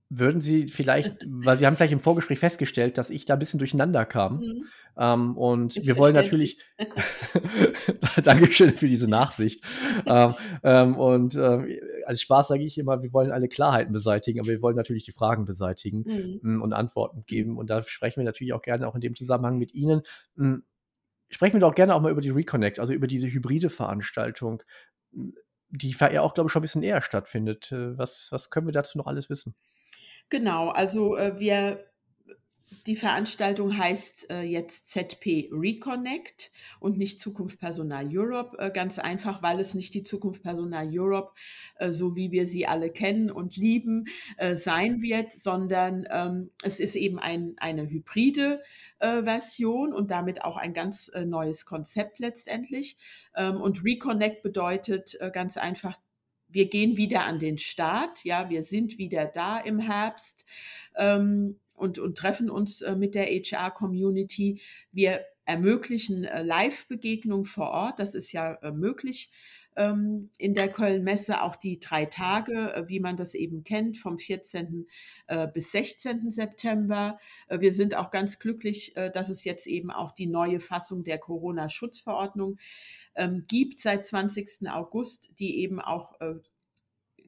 Würden 0.10 0.40
Sie 0.42 0.68
vielleicht, 0.68 1.18
weil 1.28 1.58
Sie 1.58 1.66
haben 1.66 1.76
vielleicht 1.76 1.94
im 1.94 2.00
Vorgespräch 2.00 2.40
festgestellt, 2.40 2.98
dass 2.98 3.10
ich 3.10 3.26
da 3.26 3.34
ein 3.34 3.40
bisschen 3.40 3.60
durcheinander 3.60 4.06
kam. 4.06 4.40
Mhm. 4.40 4.66
Ähm, 4.98 5.38
und 5.38 5.76
Ist 5.76 5.88
wir 5.88 5.98
wollen 5.98 6.16
natürlich, 6.16 6.58
Dankeschön 8.24 8.72
für 8.72 8.88
diese 8.88 9.08
Nachsicht. 9.10 9.64
ähm, 10.06 10.36
ähm, 10.64 10.98
und 10.98 11.36
ähm, 11.36 11.68
als 12.06 12.22
Spaß 12.22 12.50
sage 12.50 12.64
ich 12.64 12.78
immer, 12.78 13.02
wir 13.02 13.12
wollen 13.12 13.32
alle 13.32 13.50
Klarheiten 13.50 13.92
beseitigen, 13.92 14.40
aber 14.40 14.50
wir 14.50 14.62
wollen 14.62 14.78
natürlich 14.78 15.06
die 15.06 15.12
Fragen 15.12 15.46
beseitigen 15.46 16.06
mhm. 16.06 16.40
Mm, 16.58 16.62
und 16.62 16.74
Antworten 16.74 17.24
geben. 17.26 17.58
Und 17.58 17.70
da 17.70 17.84
sprechen 17.84 18.18
wir 18.18 18.26
natürlich 18.26 18.54
auch 18.54 18.62
gerne 18.62 18.88
auch 18.88 18.96
in 18.96 19.02
dem 19.02 19.16
Zusammenhang 19.16 19.58
mit 19.58 19.74
Ihnen. 19.74 20.02
Mm, 20.36 20.60
sprechen 21.30 21.56
wir 21.56 21.62
doch 21.62 21.76
gerne 21.76 21.96
auch 21.96 22.02
mal 22.02 22.12
über 22.12 22.22
die 22.22 22.30
Reconnect, 22.30 22.80
also 22.80 22.94
über 22.94 23.08
diese 23.08 23.28
hybride 23.28 23.70
Veranstaltung, 23.70 24.64
die 25.70 25.96
ja 26.00 26.22
auch, 26.22 26.34
glaube 26.34 26.48
ich, 26.48 26.52
schon 26.52 26.62
ein 26.62 26.64
bisschen 26.64 26.84
eher 26.84 27.02
stattfindet. 27.02 27.72
Äh, 27.72 27.98
was, 27.98 28.30
was 28.32 28.50
können 28.50 28.68
wir 28.68 28.74
dazu 28.74 28.98
noch 28.98 29.08
alles 29.08 29.30
wissen? 29.30 29.56
Genau, 30.30 30.70
also 30.70 31.16
äh, 31.18 31.40
wir 31.40 31.86
die 32.88 32.96
Veranstaltung 32.96 33.78
heißt 33.78 34.30
äh, 34.30 34.42
jetzt 34.42 34.90
ZP 34.92 35.50
Reconnect 35.52 36.52
und 36.80 36.98
nicht 36.98 37.20
Zukunft 37.20 37.60
Personal 37.60 38.08
Europe. 38.12 38.58
Äh, 38.60 38.70
ganz 38.72 39.00
einfach, 39.00 39.42
weil 39.42 39.60
es 39.60 39.74
nicht 39.74 39.94
die 39.96 40.04
Zukunft 40.04 40.44
Personal 40.44 40.88
Europe, 40.92 41.34
äh, 41.78 41.92
so 41.92 42.16
wie 42.16 42.32
wir 42.32 42.46
sie 42.46 42.68
alle 42.68 42.92
kennen 42.92 43.32
und 43.32 43.58
lieben, 43.58 44.06
äh, 44.38 44.56
sein 44.56 45.02
wird, 45.02 45.32
sondern 45.32 46.06
ähm, 46.12 46.52
es 46.64 46.80
ist 46.80 46.96
eben 46.96 47.18
ein, 47.18 47.56
eine 47.58 47.90
hybride 47.90 48.62
äh, 49.00 49.24
Version 49.24 49.92
und 49.92 50.12
damit 50.12 50.44
auch 50.44 50.58
ein 50.58 50.74
ganz 50.74 51.10
äh, 51.10 51.26
neues 51.26 51.66
Konzept 51.66 52.20
letztendlich. 52.20 52.98
Ähm, 53.36 53.62
und 53.62 53.84
Reconnect 53.84 54.44
bedeutet 54.44 55.18
ganz 55.34 55.58
einfach, 55.58 55.98
wir 56.56 56.70
gehen 56.70 56.96
wieder 56.96 57.26
an 57.26 57.38
den 57.38 57.58
Start, 57.58 58.24
ja, 58.24 58.50
wir 58.50 58.64
sind 58.64 58.98
wieder 58.98 59.26
da 59.26 59.60
im 59.60 59.78
Herbst. 59.78 60.46
Ähm, 60.96 61.60
und, 61.76 62.00
und 62.00 62.18
treffen 62.18 62.50
uns 62.50 62.82
äh, 62.82 62.96
mit 62.96 63.16
der 63.16 63.26
HR-Community. 63.26 64.62
Wir 64.94 65.26
ermöglichen 65.44 66.24
äh, 66.24 66.42
Live-Begegnungen 66.42 67.44
vor 67.44 67.70
Ort. 67.72 68.00
Das 68.00 68.16
ist 68.16 68.32
ja 68.32 68.54
äh, 68.54 68.72
möglich 68.72 69.30
ähm, 69.76 70.30
in 70.38 70.56
der 70.56 70.70
Köln-Messe 70.70 71.42
auch 71.42 71.58
die 71.58 71.78
drei 71.82 72.06
Tage, 72.06 72.86
wie 72.88 73.02
man 73.02 73.18
das 73.18 73.34
eben 73.34 73.66
kennt, 73.66 73.98
vom 73.98 74.18
14. 74.18 74.88
bis 75.54 75.72
16. 75.72 76.30
September. 76.30 77.20
Wir 77.50 77.74
sind 77.74 77.94
auch 77.94 78.10
ganz 78.10 78.40
glücklich, 78.40 78.94
dass 78.94 79.28
es 79.28 79.44
jetzt 79.44 79.68
eben 79.68 79.92
auch 79.92 80.14
die 80.14 80.28
neue 80.28 80.62
Fassung 80.62 81.04
der 81.04 81.18
Corona-Schutzverordnung 81.18 82.58
ähm, 83.16 83.44
gibt 83.48 83.80
seit 83.80 84.06
20. 84.06 84.70
August, 84.70 85.32
die 85.40 85.60
eben 85.60 85.80
auch 85.80 86.14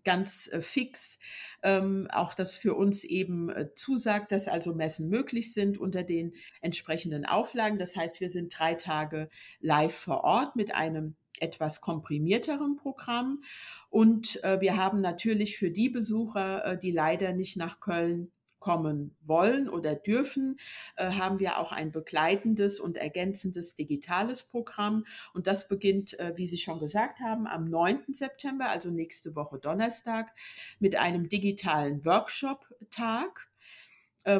ganz 0.08 0.50
äh, 0.54 0.62
fix 0.62 1.20
ähm, 1.64 2.08
auch 2.14 2.34
das 2.34 2.56
für 2.56 2.76
uns 2.76 3.04
eben 3.04 3.50
äh, 3.50 3.74
zusagt, 3.76 4.32
dass 4.32 4.48
also 4.48 4.74
Messen 4.74 5.10
möglich 5.10 5.54
sind 5.54 5.78
unter 5.78 6.02
den 6.02 6.34
entsprechenden 6.62 7.26
Auflagen. 7.26 7.78
Das 7.78 7.98
heißt, 7.98 8.22
wir 8.22 8.30
sind 8.30 8.58
drei 8.58 8.76
Tage 8.76 9.28
live 9.60 9.94
vor 9.94 10.24
Ort 10.24 10.56
mit 10.56 10.74
einem 10.74 11.18
etwas 11.42 11.82
komprimierteren 11.82 12.78
Programm. 12.78 13.44
Und 13.90 14.42
äh, 14.46 14.62
wir 14.62 14.78
haben 14.78 15.02
natürlich 15.02 15.58
für 15.58 15.72
die 15.72 15.90
Besucher, 15.90 16.64
äh, 16.64 16.80
die 16.80 16.92
leider 16.92 17.34
nicht 17.34 17.58
nach 17.58 17.82
Köln 17.82 18.32
kommen 18.60 19.16
wollen 19.22 19.70
oder 19.70 19.96
dürfen, 19.96 20.58
äh, 20.96 21.12
haben 21.12 21.40
wir 21.40 21.58
auch 21.60 21.72
ein 21.72 21.92
begleitendes 21.92 22.80
und 22.80 22.98
ergänzendes 22.98 23.76
digitales 23.76 24.44
Programm. 24.44 25.06
Und 25.34 25.48
das 25.48 25.68
beginnt, 25.68 26.20
äh, 26.20 26.34
wie 26.36 26.48
Sie 26.48 26.58
schon 26.58 26.80
gesagt 26.80 27.20
haben, 27.20 27.48
am 27.48 27.66
9. 27.66 28.14
September, 28.14 28.70
also 28.70 28.90
nächste 28.90 29.36
Woche 29.36 29.60
Donnerstag, 29.60 30.34
mit 30.80 30.96
einem 30.96 31.30
digitalen 31.30 32.04
Workshop-Tag 32.06 33.48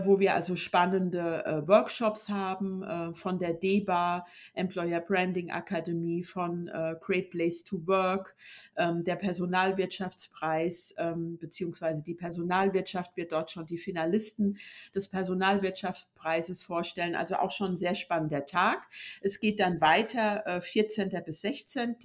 wo 0.06 0.20
wir 0.20 0.36
also 0.36 0.56
spannende 0.56 1.46
äh, 1.46 1.68
Workshops 1.68 2.30
haben 2.30 2.84
äh, 2.84 3.14
von 3.14 3.40
der 3.40 3.54
DEBA, 3.54 4.26
Employer 4.54 5.00
Branding 5.00 5.52
Akademie, 5.52 6.24
von 6.24 6.68
äh, 6.68 6.96
Great 7.00 7.30
Place 7.30 7.64
to 7.64 7.86
Work, 7.88 8.36
ähm, 8.76 9.04
der 9.04 9.16
Personalwirtschaftspreis, 9.16 10.94
ähm, 10.98 11.38
beziehungsweise 11.38 12.04
die 12.04 12.16
Personalwirtschaft 12.16 13.16
wird 13.18 13.32
dort 13.32 13.52
schon 13.52 13.66
die 13.66 13.78
Finalisten 13.78 14.58
des 14.94 15.08
Personalwirtschaftspreises 15.08 16.64
vorstellen. 16.64 17.16
Also 17.16 17.36
auch 17.36 17.52
schon 17.52 17.72
ein 17.72 17.78
sehr 17.78 17.96
spannender 17.96 18.46
Tag. 18.46 18.88
Es 19.22 19.40
geht 19.40 19.60
dann 19.60 19.82
weiter, 19.82 20.62
14. 20.62 21.12
Äh, 21.12 21.22
bis 21.22 21.42
16. 21.42 21.96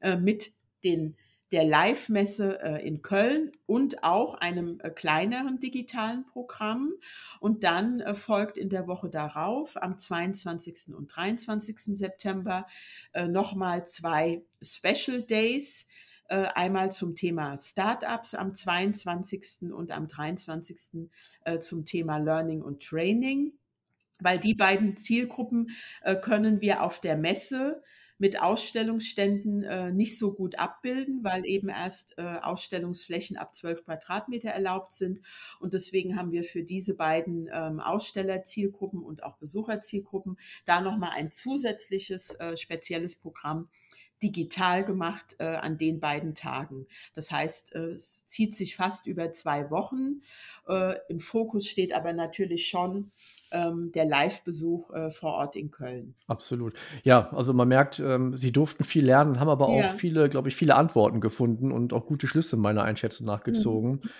Äh, 0.00 0.16
mit 0.16 0.52
den 0.84 1.16
der 1.52 1.64
Live-Messe 1.64 2.62
äh, 2.62 2.86
in 2.86 3.02
Köln 3.02 3.52
und 3.66 4.04
auch 4.04 4.34
einem 4.34 4.78
äh, 4.80 4.90
kleineren 4.90 5.58
digitalen 5.58 6.24
Programm. 6.24 6.92
Und 7.40 7.64
dann 7.64 8.00
äh, 8.00 8.14
folgt 8.14 8.56
in 8.56 8.68
der 8.68 8.86
Woche 8.86 9.10
darauf, 9.10 9.76
am 9.76 9.98
22. 9.98 10.94
und 10.94 11.08
23. 11.08 11.96
September, 11.96 12.66
nochmal 13.28 13.86
zwei 13.86 14.42
Special 14.62 15.22
Days. 15.22 15.86
Einmal 16.28 16.92
zum 16.92 17.16
Thema 17.16 17.56
Startups 17.58 18.34
am 18.34 18.54
22. 18.54 19.72
und 19.72 19.90
am 19.90 20.06
23. 20.06 21.08
zum 21.60 21.84
Thema 21.84 22.18
Learning 22.18 22.62
und 22.62 22.82
Training 22.82 23.52
weil 24.22 24.38
die 24.38 24.54
beiden 24.54 24.96
Zielgruppen 24.98 25.70
können 26.20 26.60
wir 26.60 26.82
auf 26.82 27.00
der 27.00 27.16
Messe 27.16 27.82
mit 28.20 28.40
Ausstellungsständen 28.40 29.62
äh, 29.62 29.90
nicht 29.92 30.18
so 30.18 30.34
gut 30.34 30.58
abbilden, 30.58 31.24
weil 31.24 31.46
eben 31.46 31.70
erst 31.70 32.18
äh, 32.18 32.22
Ausstellungsflächen 32.42 33.38
ab 33.38 33.54
12 33.54 33.84
Quadratmeter 33.84 34.50
erlaubt 34.50 34.92
sind. 34.92 35.20
Und 35.58 35.72
deswegen 35.72 36.16
haben 36.16 36.30
wir 36.30 36.44
für 36.44 36.62
diese 36.62 36.94
beiden 36.94 37.48
ähm, 37.50 37.80
Ausstellerzielgruppen 37.80 39.02
und 39.02 39.24
auch 39.24 39.38
Besucherzielgruppen 39.38 40.38
da 40.66 40.82
nochmal 40.82 41.12
ein 41.14 41.30
zusätzliches 41.30 42.34
äh, 42.34 42.58
spezielles 42.58 43.16
Programm 43.16 43.70
digital 44.22 44.84
gemacht 44.84 45.36
äh, 45.38 45.44
an 45.44 45.78
den 45.78 45.98
beiden 45.98 46.34
Tagen. 46.34 46.86
Das 47.14 47.30
heißt, 47.30 47.74
äh, 47.74 47.92
es 47.92 48.26
zieht 48.26 48.54
sich 48.54 48.76
fast 48.76 49.06
über 49.06 49.32
zwei 49.32 49.70
Wochen. 49.70 50.20
Äh, 50.68 50.96
Im 51.08 51.20
Fokus 51.20 51.66
steht 51.66 51.94
aber 51.94 52.12
natürlich 52.12 52.68
schon 52.68 53.12
ähm, 53.50 53.92
der 53.92 54.04
Live-Besuch 54.04 54.90
äh, 54.90 55.10
vor 55.10 55.34
Ort 55.34 55.56
in 55.56 55.70
Köln. 55.70 56.14
Absolut. 56.26 56.74
Ja, 57.02 57.30
also 57.32 57.52
man 57.52 57.68
merkt, 57.68 57.98
ähm, 58.00 58.36
Sie 58.36 58.52
durften 58.52 58.84
viel 58.84 59.04
lernen, 59.04 59.40
haben 59.40 59.48
aber 59.48 59.68
auch 59.68 59.80
ja. 59.80 59.90
viele, 59.90 60.28
glaube 60.28 60.48
ich, 60.48 60.56
viele 60.56 60.74
Antworten 60.74 61.20
gefunden 61.20 61.72
und 61.72 61.92
auch 61.92 62.06
gute 62.06 62.26
Schlüsse 62.26 62.56
meiner 62.56 62.82
Einschätzung 62.82 63.26
nachgezogen. 63.26 63.92
Mhm. 63.92 64.10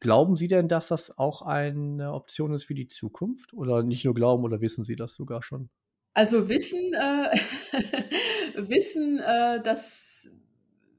Glauben 0.00 0.36
Sie 0.36 0.48
denn, 0.48 0.66
dass 0.66 0.88
das 0.88 1.18
auch 1.18 1.42
eine 1.42 2.12
Option 2.12 2.54
ist 2.54 2.64
für 2.64 2.74
die 2.74 2.88
Zukunft? 2.88 3.52
Oder 3.52 3.82
nicht 3.82 4.04
nur 4.04 4.14
glauben 4.14 4.44
oder 4.44 4.60
wissen 4.60 4.84
Sie 4.84 4.96
das 4.96 5.14
sogar 5.14 5.42
schon? 5.42 5.68
Also 6.14 6.48
wissen, 6.48 6.94
äh, 6.94 7.36
wissen, 8.68 9.18
äh, 9.18 9.62
das 9.62 10.30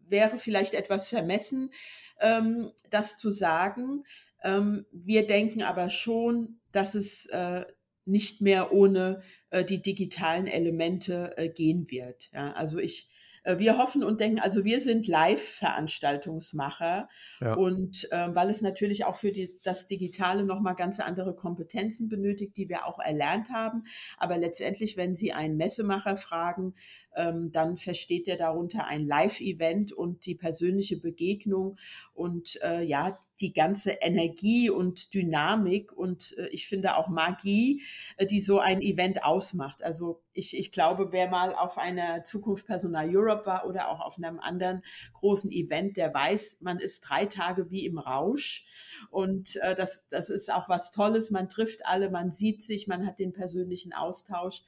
wäre 0.07 0.37
vielleicht 0.37 0.73
etwas 0.73 1.09
vermessen, 1.09 1.71
ähm, 2.19 2.71
das 2.89 3.17
zu 3.17 3.29
sagen. 3.29 4.03
Ähm, 4.43 4.85
wir 4.91 5.25
denken 5.25 5.63
aber 5.63 5.89
schon, 5.89 6.60
dass 6.71 6.95
es 6.95 7.25
äh, 7.27 7.65
nicht 8.05 8.41
mehr 8.41 8.73
ohne 8.73 9.21
äh, 9.49 9.63
die 9.63 9.81
digitalen 9.81 10.47
Elemente 10.47 11.33
äh, 11.37 11.49
gehen 11.49 11.89
wird. 11.89 12.29
Ja, 12.33 12.53
also 12.53 12.79
ich 12.79 13.09
äh, 13.43 13.57
wir 13.57 13.77
hoffen 13.77 14.03
und 14.03 14.19
denken, 14.19 14.39
also 14.39 14.65
wir 14.65 14.79
sind 14.79 15.07
Live-Veranstaltungsmacher 15.07 17.09
ja. 17.39 17.53
und 17.53 18.07
ähm, 18.11 18.35
weil 18.35 18.49
es 18.49 18.61
natürlich 18.61 19.05
auch 19.05 19.15
für 19.15 19.31
die, 19.31 19.57
das 19.63 19.87
Digitale 19.87 20.43
nochmal 20.43 20.75
ganz 20.75 20.99
andere 20.99 21.35
Kompetenzen 21.35 22.09
benötigt, 22.09 22.57
die 22.57 22.69
wir 22.69 22.85
auch 22.85 22.99
erlernt 22.99 23.49
haben. 23.49 23.83
Aber 24.17 24.37
letztendlich, 24.37 24.97
wenn 24.97 25.15
Sie 25.15 25.33
einen 25.33 25.57
Messemacher 25.57 26.17
fragen, 26.17 26.75
ähm, 27.15 27.51
dann 27.51 27.77
versteht 27.77 28.27
er 28.27 28.37
darunter 28.37 28.85
ein 28.85 29.05
Live-Event 29.05 29.91
und 29.91 30.25
die 30.25 30.35
persönliche 30.35 30.97
Begegnung 30.97 31.77
und 32.13 32.61
äh, 32.61 32.83
ja, 32.83 33.17
die 33.39 33.53
ganze 33.53 33.91
Energie 33.91 34.69
und 34.69 35.13
Dynamik 35.13 35.91
und 35.91 36.37
äh, 36.37 36.47
ich 36.49 36.67
finde 36.67 36.95
auch 36.95 37.07
Magie, 37.07 37.81
äh, 38.17 38.25
die 38.25 38.39
so 38.39 38.59
ein 38.59 38.81
Event 38.81 39.23
ausmacht. 39.23 39.83
Also 39.83 40.21
ich, 40.33 40.57
ich 40.57 40.71
glaube, 40.71 41.11
wer 41.11 41.27
mal 41.27 41.53
auf 41.55 41.77
einer 41.77 42.23
Zukunft 42.23 42.67
Personal 42.67 43.13
Europe 43.13 43.45
war 43.45 43.67
oder 43.67 43.89
auch 43.89 43.99
auf 43.99 44.17
einem 44.17 44.39
anderen 44.39 44.83
großen 45.13 45.51
Event, 45.51 45.97
der 45.97 46.13
weiß, 46.13 46.57
man 46.61 46.79
ist 46.79 47.01
drei 47.01 47.25
Tage 47.25 47.71
wie 47.71 47.85
im 47.85 47.97
Rausch. 47.97 48.65
Und 49.09 49.55
äh, 49.57 49.75
das, 49.75 50.07
das 50.09 50.29
ist 50.29 50.51
auch 50.53 50.69
was 50.69 50.91
Tolles. 50.91 51.31
Man 51.31 51.49
trifft 51.49 51.85
alle, 51.85 52.09
man 52.09 52.31
sieht 52.31 52.61
sich, 52.61 52.87
man 52.87 53.05
hat 53.05 53.19
den 53.19 53.33
persönlichen 53.33 53.93
Austausch. 53.93 54.63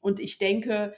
Und 0.00 0.20
ich 0.20 0.38
denke, 0.38 0.94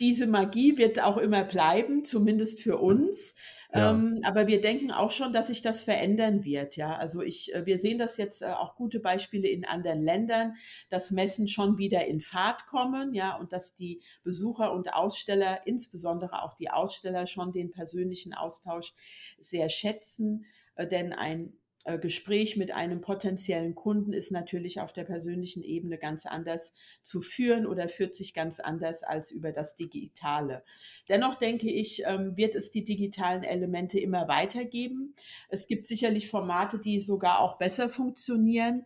diese 0.00 0.26
Magie 0.26 0.78
wird 0.78 1.02
auch 1.02 1.16
immer 1.16 1.44
bleiben, 1.44 2.04
zumindest 2.04 2.60
für 2.60 2.78
uns. 2.78 3.34
Ja. 3.74 3.90
Ähm, 3.90 4.20
aber 4.22 4.46
wir 4.46 4.60
denken 4.60 4.90
auch 4.92 5.10
schon, 5.10 5.32
dass 5.32 5.48
sich 5.48 5.60
das 5.60 5.82
verändern 5.82 6.44
wird. 6.44 6.76
Ja, 6.76 6.96
also 6.96 7.20
ich, 7.20 7.54
äh, 7.54 7.66
wir 7.66 7.78
sehen 7.78 7.98
das 7.98 8.16
jetzt 8.16 8.40
äh, 8.40 8.46
auch 8.46 8.76
gute 8.76 9.00
Beispiele 9.00 9.48
in 9.48 9.66
anderen 9.66 10.00
Ländern, 10.00 10.54
dass 10.88 11.10
Messen 11.10 11.48
schon 11.48 11.76
wieder 11.76 12.06
in 12.06 12.20
Fahrt 12.20 12.66
kommen. 12.66 13.12
Ja, 13.12 13.36
und 13.36 13.52
dass 13.52 13.74
die 13.74 14.00
Besucher 14.22 14.72
und 14.72 14.94
Aussteller, 14.94 15.66
insbesondere 15.66 16.42
auch 16.42 16.54
die 16.54 16.70
Aussteller, 16.70 17.26
schon 17.26 17.52
den 17.52 17.70
persönlichen 17.70 18.32
Austausch 18.32 18.94
sehr 19.38 19.68
schätzen. 19.68 20.46
Äh, 20.76 20.86
denn 20.86 21.12
ein 21.12 21.52
Gespräch 22.00 22.56
mit 22.56 22.70
einem 22.70 23.00
potenziellen 23.00 23.74
Kunden 23.74 24.12
ist 24.12 24.30
natürlich 24.30 24.80
auf 24.80 24.92
der 24.92 25.04
persönlichen 25.04 25.62
Ebene 25.62 25.96
ganz 25.96 26.26
anders 26.26 26.74
zu 27.02 27.20
führen 27.20 27.66
oder 27.66 27.88
führt 27.88 28.14
sich 28.14 28.34
ganz 28.34 28.60
anders 28.60 29.02
als 29.02 29.30
über 29.30 29.52
das 29.52 29.74
Digitale. 29.74 30.64
Dennoch 31.08 31.34
denke 31.34 31.70
ich, 31.70 32.02
ähm, 32.04 32.36
wird 32.36 32.56
es 32.56 32.70
die 32.70 32.84
digitalen 32.84 33.42
Elemente 33.42 33.98
immer 33.98 34.28
weitergeben. 34.28 35.14
Es 35.48 35.66
gibt 35.66 35.86
sicherlich 35.86 36.28
Formate, 36.28 36.78
die 36.78 37.00
sogar 37.00 37.40
auch 37.40 37.58
besser 37.58 37.88
funktionieren. 37.88 38.84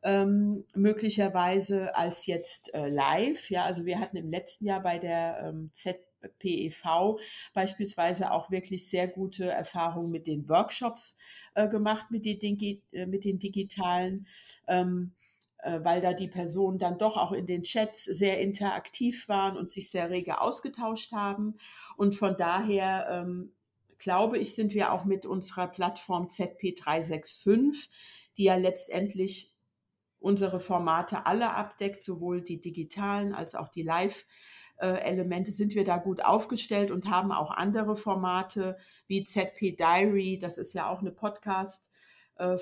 Ähm, 0.00 0.64
möglicherweise 0.76 1.96
als 1.96 2.26
jetzt 2.26 2.72
äh, 2.72 2.88
live. 2.88 3.50
Ja, 3.50 3.64
also 3.64 3.84
wir 3.84 3.98
hatten 3.98 4.16
im 4.16 4.30
letzten 4.30 4.64
Jahr 4.64 4.80
bei 4.80 4.98
der 4.98 5.40
ähm, 5.42 5.70
Z 5.72 6.07
PEV 6.38 7.18
beispielsweise 7.54 8.32
auch 8.32 8.50
wirklich 8.50 8.88
sehr 8.88 9.08
gute 9.08 9.50
Erfahrungen 9.50 10.10
mit 10.10 10.26
den 10.26 10.48
Workshops 10.48 11.16
äh, 11.54 11.68
gemacht, 11.68 12.10
mit 12.10 12.24
den, 12.24 12.58
äh, 12.92 13.06
mit 13.06 13.24
den 13.24 13.38
digitalen. 13.38 14.26
Ähm, 14.66 15.14
äh, 15.58 15.80
weil 15.82 16.00
da 16.00 16.12
die 16.12 16.28
Personen 16.28 16.78
dann 16.78 16.98
doch 16.98 17.16
auch 17.16 17.32
in 17.32 17.46
den 17.46 17.64
Chats 17.64 18.04
sehr 18.04 18.40
interaktiv 18.40 19.28
waren 19.28 19.56
und 19.56 19.72
sich 19.72 19.90
sehr 19.90 20.08
rege 20.08 20.40
ausgetauscht 20.40 21.12
haben. 21.12 21.56
Und 21.96 22.14
von 22.14 22.36
daher 22.36 23.08
ähm, 23.10 23.52
glaube 23.98 24.38
ich, 24.38 24.54
sind 24.54 24.72
wir 24.74 24.92
auch 24.92 25.04
mit 25.04 25.26
unserer 25.26 25.66
Plattform 25.66 26.28
ZP365, 26.28 27.88
die 28.36 28.44
ja 28.44 28.54
letztendlich 28.54 29.52
unsere 30.20 30.60
Formate 30.60 31.26
alle 31.26 31.52
abdeckt, 31.54 32.02
sowohl 32.02 32.40
die 32.40 32.60
digitalen 32.60 33.34
als 33.34 33.54
auch 33.54 33.68
die 33.68 33.82
Live- 33.82 34.26
Elemente 34.86 35.50
sind 35.52 35.74
wir 35.74 35.84
da 35.84 35.96
gut 35.98 36.24
aufgestellt 36.24 36.90
und 36.90 37.10
haben 37.10 37.32
auch 37.32 37.50
andere 37.50 37.96
Formate 37.96 38.76
wie 39.06 39.24
ZP 39.24 39.72
Diary, 39.76 40.38
das 40.38 40.58
ist 40.58 40.72
ja 40.74 40.88
auch 40.88 41.00
eine 41.00 41.10
Podcast, 41.10 41.90
äh, 42.36 42.56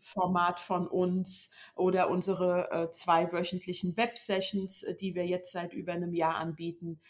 Format 0.00 0.60
von 0.60 0.88
uns 0.88 1.50
oder 1.74 2.10
unsere 2.10 2.70
äh, 2.70 2.90
zwei 2.90 3.30
wöchentlichen 3.32 3.96
Web-Sessions, 3.96 4.82
äh, 4.82 4.94
die 4.94 5.14
wir 5.14 5.26
jetzt 5.26 5.52
seit 5.52 5.72
über 5.72 5.92
einem 5.92 6.14
Jahr 6.14 6.36
anbieten. 6.36 7.00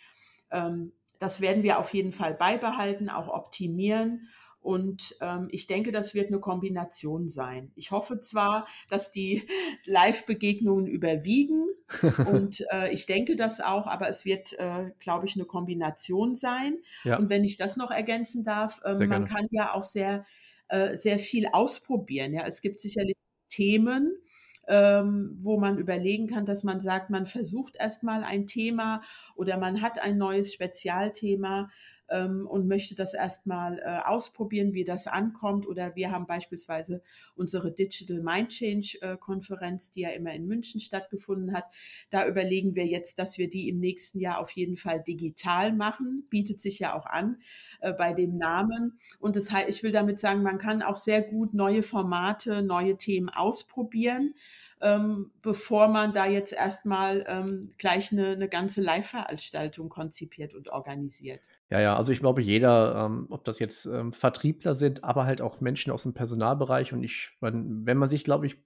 Ähm, 0.51 0.93
das 1.19 1.41
werden 1.41 1.63
wir 1.63 1.79
auf 1.79 1.93
jeden 1.95 2.13
Fall 2.13 2.35
beibehalten, 2.35 3.09
auch 3.09 3.29
optimieren. 3.29 4.29
Und 4.61 5.17
ähm, 5.21 5.49
ich 5.51 5.67
denke, 5.67 5.91
das 5.93 6.15
wird 6.15 6.29
eine 6.29 6.41
Kombination 6.41 7.29
sein. 7.29 7.73
Ich 7.77 7.93
hoffe 7.93 8.21
zwar, 8.21 8.67
dass 8.89 9.11
die 9.11 9.49
Live-Begegnungen 9.87 10.87
überwiegen 10.87 11.70
und 12.27 12.65
äh, 12.71 12.93
ich 12.93 13.07
denke 13.07 13.37
das 13.37 13.61
auch, 13.61 13.87
aber 13.87 14.09
es 14.09 14.25
wird, 14.25 14.53
äh, 14.59 14.91
glaube 15.01 15.27
ich, 15.27 15.35
eine 15.35 15.45
Kombination 15.45 16.35
sein. 16.35 16.79
Ja. 17.05 17.19
Und 17.19 17.31
wenn 17.31 17.45
ich 17.45 17.57
das 17.57 17.77
noch 17.77 17.91
ergänzen 17.91 18.45
darf, 18.45 18.81
äh, 18.85 19.07
man 19.07 19.25
kann 19.25 19.47
ja 19.51 19.75
auch 19.75 19.83
sehr 19.83 20.25
äh, 20.71 20.97
sehr 20.97 21.19
viel 21.19 21.49
ausprobieren. 21.49 22.33
Ja, 22.33 22.47
es 22.47 22.61
gibt 22.61 22.79
sicherlich 22.79 23.17
Themen, 23.49 24.17
ähm, 24.69 25.37
wo 25.41 25.59
man 25.59 25.79
überlegen 25.79 26.29
kann, 26.29 26.47
dass 26.47 26.63
man 26.63 26.81
sagt, 26.81 27.11
man 27.11 27.27
versucht 27.27 27.75
erstmal 27.75 28.23
ein 28.23 28.47
Thema 28.47 29.03
oder 29.35 29.59
man 29.59 29.83
hat 29.83 30.01
ein 30.01 30.17
neues 30.17 30.55
Spezialthema 30.55 31.71
ähm, 32.11 32.47
und 32.47 32.67
möchte 32.67 32.95
das 32.95 33.15
erstmal 33.15 33.79
äh, 33.79 34.01
ausprobieren, 34.05 34.75
wie 34.75 34.85
das 34.85 35.07
ankommt. 35.07 35.67
Oder 35.67 35.95
wir 35.97 36.11
haben 36.11 36.27
beispielsweise 36.27 37.03
unsere 37.35 37.73
Digital 37.73 38.21
Mind 38.21 38.51
Change 38.51 38.99
äh, 39.01 39.17
Konferenz, 39.17 39.91
die 39.91 40.01
ja 40.01 40.11
immer 40.11 40.33
in 40.33 40.47
München 40.47 40.81
stattgefunden 40.81 41.55
hat. 41.55 41.65
Da 42.11 42.27
überlegen 42.27 42.75
wir 42.75 42.87
jetzt, 42.87 43.19
dass 43.19 43.39
wir 43.39 43.49
die 43.49 43.69
im 43.69 43.79
nächsten 43.79 44.19
Jahr 44.19 44.39
auf 44.39 44.51
jeden 44.51 44.77
Fall 44.77 45.03
digital 45.03 45.73
machen. 45.73 46.27
Bietet 46.31 46.61
sich 46.61 46.79
ja 46.79 46.95
auch 46.95 47.07
an 47.07 47.39
äh, 47.81 47.93
bei 47.93 48.13
dem 48.13 48.37
Namen. 48.37 48.99
Und 49.19 49.37
das 49.37 49.51
heißt, 49.51 49.69
ich 49.69 49.83
will 49.83 49.93
damit 49.93 50.19
sagen, 50.19 50.43
man 50.43 50.59
kann 50.59 50.83
auch 50.83 50.97
sehr 50.97 51.23
gut 51.23 51.55
neue 51.55 51.83
Formate, 51.83 52.63
neue 52.63 52.97
Themen 52.97 53.29
ausprobieren 53.29 54.35
ähm, 54.81 55.31
bevor 55.43 55.89
man 55.89 56.13
da 56.13 56.27
jetzt 56.27 56.53
erstmal 56.53 57.25
ähm, 57.29 57.75
gleich 57.79 58.13
eine, 58.13 58.29
eine 58.29 58.49
ganze 58.49 58.81
Live-Veranstaltung 58.81 59.89
konzipiert 59.89 60.55
und 60.55 60.71
organisiert. 60.71 61.49
Ja, 61.71 61.81
ja, 61.81 61.97
also 61.97 62.11
ich 62.11 62.19
glaube, 62.19 62.43
jeder, 62.43 63.07
ähm, 63.07 63.27
ob 63.31 63.45
das 63.45 63.61
jetzt 63.61 63.87
ähm, 63.87 64.13
Vertriebler 64.13 64.75
sind, 64.75 65.05
aber 65.05 65.25
halt 65.25 65.41
auch 65.41 65.61
Menschen 65.61 65.93
aus 65.93 66.03
dem 66.03 66.15
Personalbereich 66.15 66.93
und 66.93 67.05
ich, 67.05 67.31
man, 67.41 67.87
wenn 67.87 67.97
man 67.97 68.09
sich, 68.09 68.25
glaube 68.25 68.47
ich, 68.47 68.57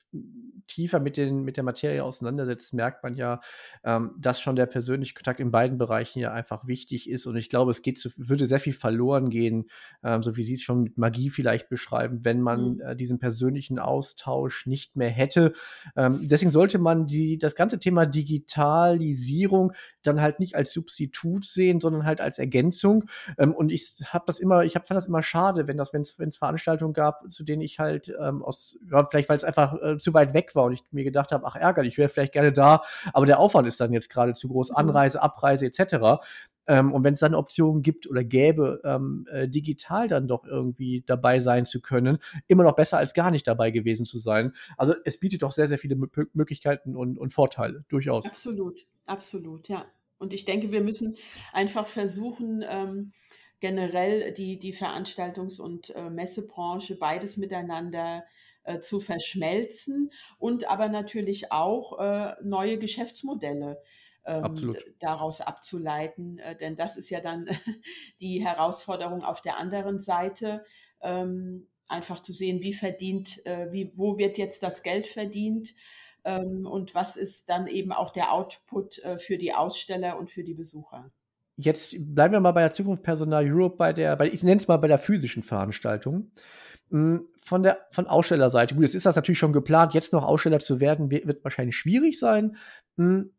tiefer 0.67 1.01
mit, 1.01 1.17
den, 1.17 1.43
mit 1.45 1.57
der 1.57 1.65
Materie 1.65 2.03
auseinandersetzt, 2.03 2.73
merkt 2.73 3.03
man 3.03 3.15
ja, 3.15 3.41
ähm, 3.85 4.13
dass 4.19 4.41
schon 4.41 4.57
der 4.57 4.67
persönliche 4.67 5.15
Kontakt 5.15 5.41
in 5.41 5.51
beiden 5.51 5.77
Bereichen 5.77 6.21
ja 6.21 6.33
einfach 6.33 6.67
wichtig 6.67 7.11
ist 7.11 7.27
und 7.27 7.37
ich 7.37 7.49
glaube, 7.51 7.71
es 7.71 7.83
geht, 7.83 8.11
würde 8.17 8.47
sehr 8.47 8.61
viel 8.61 8.73
verloren 8.73 9.31
gehen, 9.31 9.67
ähm, 10.03 10.23
so 10.23 10.37
wie 10.37 10.43
Sie 10.43 10.55
es 10.55 10.63
schon 10.63 10.83
mit 10.83 10.97
Magie 10.97 11.31
vielleicht 11.31 11.69
beschreiben, 11.69 12.21
wenn 12.23 12.41
man 12.41 12.75
mhm. 12.75 12.81
äh, 12.81 12.97
diesen 12.97 13.19
persönlichen 13.19 13.79
Austausch 13.79 14.67
nicht 14.67 14.97
mehr 14.97 15.11
hätte. 15.11 15.53
Ähm, 15.97 16.21
deswegen 16.23 16.51
sollte 16.51 16.79
man 16.79 17.07
die, 17.07 17.37
das 17.37 17.55
ganze 17.55 17.79
Thema 17.79 18.07
Digitalisierung 18.07 19.73
dann 20.03 20.21
halt 20.21 20.41
nicht 20.41 20.55
als 20.55 20.73
Substitut 20.73 21.45
sehen, 21.45 21.81
sondern 21.81 22.05
halt 22.05 22.21
als 22.21 22.39
Ergänzung. 22.39 22.94
Ähm, 23.39 23.55
und 23.55 23.71
ich 23.71 23.97
habe 24.07 24.25
das 24.27 24.39
immer, 24.39 24.65
ich 24.65 24.77
hab, 24.77 24.87
fand 24.87 24.97
das 24.97 25.07
immer 25.07 25.23
schade, 25.23 25.67
wenn 25.67 25.77
das, 25.77 25.93
wenn 25.93 26.03
es 26.03 26.37
Veranstaltungen 26.37 26.93
gab, 26.93 27.33
zu 27.33 27.45
denen 27.45 27.63
ich 27.63 27.79
halt 27.79 28.13
ähm, 28.21 28.43
aus, 28.43 28.79
ja, 28.91 29.05
vielleicht 29.05 29.29
weil 29.29 29.37
es 29.37 29.45
einfach 29.45 29.81
äh, 29.83 29.99
zu 29.99 30.15
weit 30.15 30.35
weg 30.35 30.55
war 30.55 30.65
und 30.65 30.75
ich 30.75 30.85
mir 30.91 31.05
gedacht 31.05 31.33
habe, 31.33 31.45
ach 31.47 31.57
ärgerlich, 31.57 31.95
ich 31.95 31.99
wäre 31.99 32.09
vielleicht 32.09 32.33
gerne 32.33 32.53
da, 32.53 32.83
aber 33.13 33.27
der 33.27 33.39
Aufwand 33.39 33.67
ist 33.67 33.81
dann 33.81 33.93
jetzt 33.93 34.11
gerade 34.11 34.35
zu 34.35 34.49
groß, 34.49 34.71
mhm. 34.71 34.77
Anreise, 34.77 35.23
Abreise 35.23 35.67
etc. 35.67 36.23
Ähm, 36.67 36.93
und 36.93 37.05
wenn 37.05 37.15
es 37.15 37.21
dann 37.21 37.35
Optionen 37.35 37.83
gibt 37.83 38.09
oder 38.09 38.25
gäbe, 38.25 38.81
ähm, 38.85 39.27
äh, 39.31 39.49
digital 39.49 40.09
dann 40.09 40.29
doch 40.29 40.45
irgendwie 40.45 41.03
dabei 41.07 41.39
sein 41.39 41.67
zu 41.67 41.81
können, 41.81 42.19
immer 42.47 42.65
noch 42.65 42.77
besser 42.77 42.99
als 42.99 43.15
gar 43.15 43.31
nicht 43.31 43.47
dabei 43.47 43.71
gewesen 43.71 44.05
zu 44.05 44.19
sein. 44.19 44.55
Also 44.77 44.95
es 45.05 45.21
bietet 45.21 45.43
doch 45.43 45.53
sehr, 45.53 45.69
sehr 45.69 45.79
viele 45.79 45.95
M 45.95 46.11
Möglichkeiten 46.33 46.97
und, 46.97 47.19
und 47.19 47.35
Vorteile, 47.35 47.85
durchaus. 47.89 48.27
Absolut, 48.27 48.87
absolut, 49.07 49.69
ja. 49.69 49.85
Und 50.25 50.33
ich 50.33 50.47
denke, 50.47 50.73
wir 50.73 50.81
müssen 50.81 51.17
einfach 51.53 51.87
versuchen, 51.87 52.65
ähm, 52.67 53.13
generell 53.61 54.33
die, 54.33 54.59
die 54.59 54.75
Veranstaltungs- 54.75 55.61
und 55.61 55.91
äh, 55.91 56.09
Messebranche 56.09 56.97
beides 56.97 57.37
miteinander 57.37 58.25
äh, 58.65 58.81
zu 58.81 59.01
verschmelzen 59.01 60.11
und 60.39 60.71
aber 60.71 60.89
natürlich 60.89 61.53
auch 61.53 62.01
äh, 62.01 62.35
neue 62.43 62.79
Geschäftsmodelle 62.79 63.83
ähm, 64.25 64.75
daraus 64.99 65.43
abzuleiten. 65.43 66.39
Äh, 66.39 66.57
denn 66.57 66.75
das 66.75 66.97
ist 66.97 67.11
ja 67.11 67.21
dann 67.21 67.47
die 68.21 68.43
Herausforderung 68.43 69.23
auf 69.23 69.43
der 69.43 69.59
anderen 69.59 69.99
Seite, 69.99 70.65
ähm, 71.03 71.69
einfach 71.87 72.21
zu 72.21 72.33
sehen, 72.33 72.63
wie 72.63 72.73
verdient, 72.73 73.45
äh, 73.45 73.71
wie, 73.71 73.93
wo 73.95 74.17
wird 74.17 74.39
jetzt 74.39 74.63
das 74.63 74.83
Geld 74.83 75.07
verdient 75.07 75.75
ähm, 76.25 76.67
und 76.67 76.95
was 76.95 77.17
ist 77.17 77.49
dann 77.49 77.67
eben 77.67 77.93
auch 77.93 78.11
der 78.11 78.33
Output 78.33 78.99
äh, 78.99 79.19
für 79.19 79.39
die 79.39 79.55
Aussteller 79.55 80.19
und 80.19 80.31
für 80.31 80.45
die 80.45 80.55
Besucher. 80.55 81.11
Jetzt 81.57 81.95
bleiben 81.99 82.33
wir 82.33 82.41
mal 82.41 82.53
bei 82.53 82.63
der 82.63 82.73
Zukunft 82.73 83.03
Personal 83.03 83.45
Europe, 83.47 83.77
bei 83.77 83.93
der, 83.93 84.17
bei, 84.17 84.29
ich 84.29 84.43
nenne 84.43 84.61
es 84.61 84.67
mal 84.67 84.79
bei 84.79 84.89
der 84.89 84.99
physischen 84.99 85.43
Veranstaltung. 85.43 86.33
Hm, 86.91 87.29
von 87.43 87.63
der 87.63 87.87
von 87.91 88.07
Ausstellerseite, 88.07 88.75
gut, 88.75 88.83
jetzt 88.83 88.95
ist 88.95 89.07
das 89.07 89.17
natürlich 89.17 89.39
schon 89.39 89.53
geplant, 89.53 89.95
jetzt 89.95 90.13
noch 90.13 90.25
Aussteller 90.25 90.59
zu 90.59 90.81
werden, 90.81 91.11
wird 91.11 91.45
wahrscheinlich 91.45 91.77
schwierig 91.77 92.19
sein. 92.19 92.57
Hm, 92.97 93.33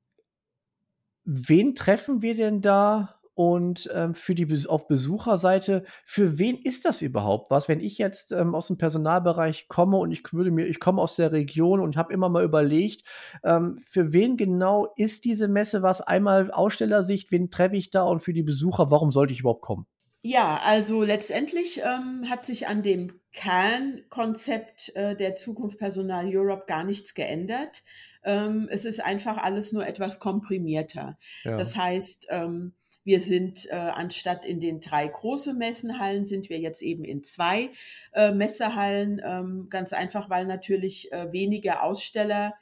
wen 1.23 1.75
treffen 1.75 2.21
wir 2.21 2.35
denn 2.35 2.61
da? 2.61 3.14
Und 3.35 3.89
ähm, 3.93 4.15
für 4.15 4.33
die 4.33 4.47
auf 4.67 4.87
Besucherseite, 4.87 5.83
für 6.05 6.39
wen 6.39 6.57
ist 6.57 6.85
das 6.85 7.01
überhaupt 7.01 7.51
was? 7.51 7.67
Wenn 7.67 7.81
ich 7.81 7.97
jetzt 7.97 8.31
ähm, 8.31 8.55
aus 8.55 8.67
dem 8.67 8.77
Personalbereich 8.77 9.67
komme 9.67 9.97
und 9.97 10.11
ich 10.11 10.23
würde 10.31 10.51
mir, 10.51 10.65
ich 10.65 10.79
komme 10.79 11.01
aus 11.01 11.17
der 11.17 11.33
Region 11.33 11.81
und 11.81 11.97
habe 11.97 12.13
immer 12.13 12.29
mal 12.29 12.45
überlegt, 12.45 13.03
ähm, 13.43 13.81
für 13.87 14.13
wen 14.13 14.37
genau 14.37 14.93
ist 14.95 15.25
diese 15.25 15.49
Messe 15.49 15.83
was? 15.83 15.99
Einmal 15.99 16.49
Ausstellersicht, 16.49 17.31
wen 17.31 17.51
treffe 17.51 17.75
ich 17.75 17.91
da 17.91 18.03
und 18.03 18.21
für 18.21 18.33
die 18.33 18.43
Besucher, 18.43 18.89
warum 18.89 19.11
sollte 19.11 19.33
ich 19.33 19.41
überhaupt 19.41 19.63
kommen? 19.63 19.85
Ja, 20.21 20.59
also 20.63 21.03
letztendlich 21.03 21.81
ähm, 21.83 22.27
hat 22.27 22.47
sich 22.47 22.67
an 22.67 22.81
dem 22.81 23.19
Kernkonzept 23.31 24.95
äh, 24.95 25.15
der 25.15 25.35
Zukunft 25.35 25.77
Personal 25.77 26.25
Europe 26.35 26.63
gar 26.65 26.83
nichts 26.83 27.13
geändert. 27.13 27.83
Ähm, 28.23 28.67
es 28.71 28.85
ist 28.85 29.03
einfach 29.03 29.37
alles 29.37 29.71
nur 29.71 29.85
etwas 29.85 30.19
komprimierter. 30.19 31.19
Ja. 31.43 31.57
Das 31.57 31.75
heißt, 31.75 32.25
ähm, 32.29 32.73
wir 33.05 33.21
sind 33.21 33.67
äh, 33.69 33.75
anstatt 33.75 34.45
in 34.45 34.59
den 34.59 34.81
drei 34.81 35.07
großen 35.07 35.55
Messenhallen, 35.57 36.25
sind 36.25 36.49
wir 36.49 36.59
jetzt 36.59 36.81
eben 36.81 37.05
in 37.05 37.23
zwei 37.23 37.69
äh, 38.13 38.31
Messehallen. 38.31 39.21
Ähm, 39.23 39.67
ganz 39.69 39.93
einfach, 39.93 40.29
weil 40.29 40.45
natürlich 40.45 41.11
äh, 41.13 41.31
weniger 41.31 41.83
Aussteller 41.83 42.55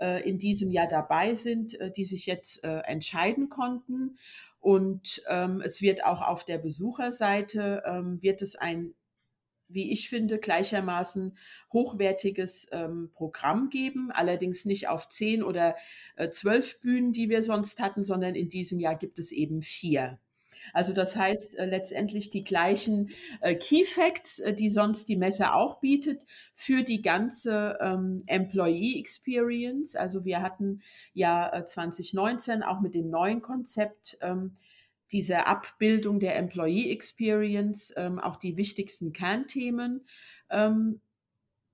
äh, 0.00 0.26
in 0.26 0.38
diesem 0.38 0.70
Jahr 0.70 0.88
dabei 0.88 1.34
sind, 1.34 1.78
äh, 1.78 1.92
die 1.92 2.06
sich 2.06 2.24
jetzt 2.24 2.64
äh, 2.64 2.80
entscheiden 2.86 3.50
konnten. 3.50 4.16
Und 4.58 5.22
ähm, 5.28 5.60
es 5.62 5.82
wird 5.82 6.04
auch 6.04 6.22
auf 6.26 6.44
der 6.44 6.58
Besucherseite, 6.58 7.82
ähm, 7.86 8.22
wird 8.22 8.40
es 8.40 8.56
ein 8.56 8.94
wie 9.72 9.92
ich 9.92 10.08
finde, 10.08 10.38
gleichermaßen 10.38 11.36
hochwertiges 11.72 12.66
ähm, 12.72 13.10
Programm 13.12 13.70
geben. 13.70 14.10
Allerdings 14.12 14.64
nicht 14.64 14.88
auf 14.88 15.08
zehn 15.08 15.42
oder 15.42 15.76
äh, 16.16 16.30
zwölf 16.30 16.80
Bühnen, 16.80 17.12
die 17.12 17.28
wir 17.28 17.42
sonst 17.42 17.80
hatten, 17.80 18.04
sondern 18.04 18.34
in 18.34 18.48
diesem 18.48 18.80
Jahr 18.80 18.96
gibt 18.96 19.18
es 19.18 19.32
eben 19.32 19.62
vier. 19.62 20.18
Also 20.72 20.92
das 20.92 21.16
heißt 21.16 21.56
äh, 21.56 21.66
letztendlich 21.66 22.30
die 22.30 22.44
gleichen 22.44 23.10
äh, 23.40 23.54
Key 23.54 23.84
Facts, 23.84 24.38
äh, 24.38 24.54
die 24.54 24.70
sonst 24.70 25.08
die 25.08 25.16
Messe 25.16 25.54
auch 25.54 25.80
bietet, 25.80 26.24
für 26.54 26.82
die 26.82 27.02
ganze 27.02 27.78
ähm, 27.80 28.22
Employee 28.26 28.98
Experience. 28.98 29.96
Also 29.96 30.24
wir 30.24 30.42
hatten 30.42 30.82
ja 31.12 31.64
2019 31.64 32.62
äh, 32.62 32.64
auch 32.64 32.80
mit 32.80 32.94
dem 32.94 33.10
neuen 33.10 33.42
Konzept 33.42 34.18
ähm, 34.20 34.56
diese 35.12 35.46
Abbildung 35.46 36.20
der 36.20 36.36
Employee 36.36 36.90
Experience 36.90 37.92
ähm, 37.96 38.18
auch 38.18 38.36
die 38.36 38.56
wichtigsten 38.56 39.12
Kernthemen 39.12 40.06
ähm, 40.50 41.00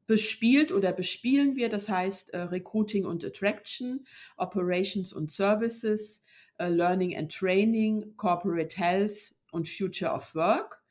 bespielt 0.07 0.73
oder 0.73 0.93
bespielen 0.93 1.57
wir. 1.57 1.69
Das 1.69 1.89
heißt 1.89 2.31
äh, 2.31 2.39
Recruiting 2.39 3.05
und 3.05 3.25
Attraction, 3.25 4.07
Operations 4.37 5.13
und 5.13 5.31
Services, 5.31 6.23
äh, 6.59 6.69
Learning 6.69 7.17
and 7.17 7.33
Training, 7.33 8.17
Corporate 8.17 8.77
Health 8.77 9.35
und 9.51 9.69
Future 9.69 10.13
of 10.13 10.35
Work. 10.35 10.83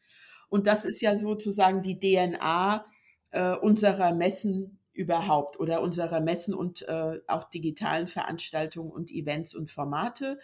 Und 0.50 0.68
das 0.68 0.86
ist 0.86 1.02
ja 1.02 1.16
sozusagen 1.16 1.82
die 1.82 2.00
DNA 2.00 2.86
äh, 3.32 3.56
unserer 3.56 4.14
Messen 4.14 4.80
überhaupt 4.94 5.60
oder 5.60 5.82
unserer 5.82 6.22
Messen 6.22 6.54
und 6.54 6.88
äh, 6.88 7.20
auch 7.28 7.46
digitalen 7.50 8.08
Veranstaltungen 8.08 8.92
und 8.92 9.12
Events 9.12 9.54
und 9.54 9.70
Formate. 9.70 10.40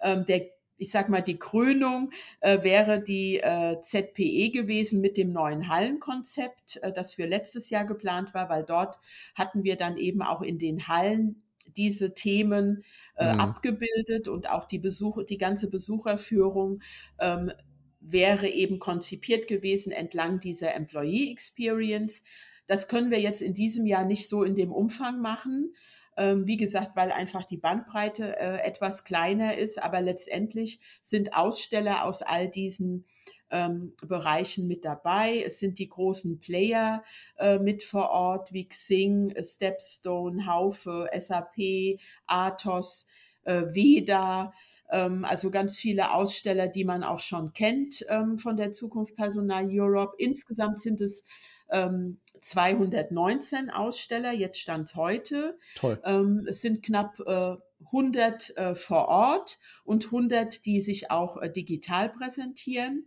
Ähm, 0.00 0.26
der 0.26 0.50
ich 0.76 0.90
sag 0.90 1.08
mal, 1.08 1.22
die 1.22 1.38
Krönung 1.38 2.10
äh, 2.40 2.62
wäre 2.62 3.02
die 3.02 3.38
äh, 3.38 3.80
ZPE 3.80 4.50
gewesen 4.50 5.00
mit 5.00 5.16
dem 5.16 5.32
neuen 5.32 5.68
Hallenkonzept, 5.68 6.78
äh, 6.82 6.92
das 6.92 7.14
für 7.14 7.26
letztes 7.26 7.70
Jahr 7.70 7.84
geplant 7.84 8.34
war, 8.34 8.48
weil 8.48 8.64
dort 8.64 8.98
hatten 9.34 9.64
wir 9.64 9.76
dann 9.76 9.96
eben 9.96 10.22
auch 10.22 10.42
in 10.42 10.58
den 10.58 10.88
Hallen 10.88 11.42
diese 11.76 12.14
Themen 12.14 12.84
äh, 13.16 13.32
mhm. 13.32 13.40
abgebildet 13.40 14.28
und 14.28 14.50
auch 14.50 14.64
die 14.64 14.78
Besuch, 14.78 15.24
die 15.24 15.38
ganze 15.38 15.68
Besucherführung 15.68 16.80
ähm, 17.18 17.52
wäre 18.00 18.48
eben 18.48 18.78
konzipiert 18.78 19.48
gewesen 19.48 19.92
entlang 19.92 20.40
dieser 20.40 20.74
Employee 20.74 21.30
Experience. 21.30 22.22
Das 22.66 22.88
können 22.88 23.10
wir 23.10 23.20
jetzt 23.20 23.42
in 23.42 23.54
diesem 23.54 23.86
Jahr 23.86 24.04
nicht 24.04 24.28
so 24.28 24.42
in 24.42 24.54
dem 24.54 24.72
Umfang 24.72 25.20
machen. 25.20 25.74
Ähm, 26.16 26.46
wie 26.46 26.56
gesagt, 26.56 26.94
weil 26.94 27.10
einfach 27.10 27.44
die 27.44 27.56
Bandbreite 27.56 28.38
äh, 28.38 28.58
etwas 28.66 29.04
kleiner 29.04 29.56
ist, 29.56 29.82
aber 29.82 30.00
letztendlich 30.00 30.80
sind 31.02 31.34
Aussteller 31.34 32.04
aus 32.04 32.22
all 32.22 32.48
diesen 32.48 33.04
ähm, 33.50 33.94
Bereichen 34.06 34.66
mit 34.66 34.84
dabei. 34.84 35.42
Es 35.44 35.60
sind 35.60 35.78
die 35.78 35.88
großen 35.88 36.40
Player 36.40 37.02
äh, 37.38 37.58
mit 37.58 37.82
vor 37.82 38.10
Ort, 38.10 38.52
wie 38.52 38.68
Xing, 38.68 39.34
Stepstone, 39.40 40.46
Haufe, 40.46 41.08
SAP, 41.16 41.98
Athos, 42.26 43.06
äh, 43.44 43.62
Veda, 43.66 44.52
ähm, 44.90 45.24
also 45.24 45.50
ganz 45.50 45.78
viele 45.78 46.12
Aussteller, 46.12 46.68
die 46.68 46.84
man 46.84 47.04
auch 47.04 47.20
schon 47.20 47.52
kennt 47.52 48.04
ähm, 48.08 48.38
von 48.38 48.56
der 48.56 48.72
Zukunft 48.72 49.14
Personal 49.16 49.66
Europe. 49.68 50.14
Insgesamt 50.18 50.78
sind 50.78 51.00
es 51.00 51.24
ähm, 51.70 52.18
219 52.44 53.70
Aussteller, 53.70 54.30
jetzt 54.32 54.60
stand 54.60 54.94
heute. 54.96 55.58
Toll. 55.76 55.98
Ähm, 56.04 56.46
es 56.46 56.60
sind 56.60 56.82
knapp 56.82 57.18
äh, 57.20 57.56
100 57.86 58.56
äh, 58.56 58.74
vor 58.74 59.08
Ort 59.08 59.58
und 59.82 60.04
100, 60.04 60.66
die 60.66 60.82
sich 60.82 61.10
auch 61.10 61.40
äh, 61.40 61.50
digital 61.50 62.10
präsentieren, 62.10 63.06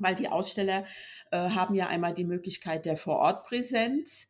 weil 0.00 0.14
die 0.14 0.28
Aussteller 0.28 0.84
äh, 1.30 1.38
haben 1.50 1.74
ja 1.74 1.86
einmal 1.86 2.14
die 2.14 2.24
Möglichkeit 2.24 2.84
der 2.84 2.96
Vorortpräsenz 2.96 4.28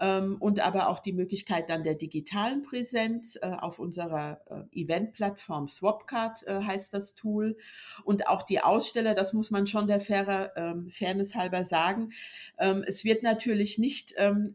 ähm, 0.00 0.36
und 0.40 0.60
aber 0.60 0.88
auch 0.88 0.98
die 0.98 1.12
Möglichkeit 1.12 1.70
dann 1.70 1.82
der 1.82 1.94
digitalen 1.94 2.62
Präsenz 2.62 3.36
äh, 3.40 3.46
auf 3.46 3.78
unserer 3.78 4.40
äh, 4.50 4.82
Event-Plattform 4.82 5.68
Swapcard 5.68 6.46
äh, 6.46 6.60
heißt 6.62 6.92
das 6.92 7.14
Tool. 7.14 7.56
Und 8.04 8.28
auch 8.28 8.42
die 8.42 8.60
Aussteller, 8.60 9.14
das 9.14 9.32
muss 9.32 9.50
man 9.50 9.66
schon 9.66 9.86
der 9.86 10.00
faire, 10.00 10.52
ähm, 10.56 10.88
Fairness 10.88 11.34
halber 11.34 11.64
sagen, 11.64 12.12
ähm, 12.58 12.84
es 12.86 13.04
wird 13.04 13.22
natürlich 13.22 13.78
nicht 13.78 14.14
ähm, 14.16 14.54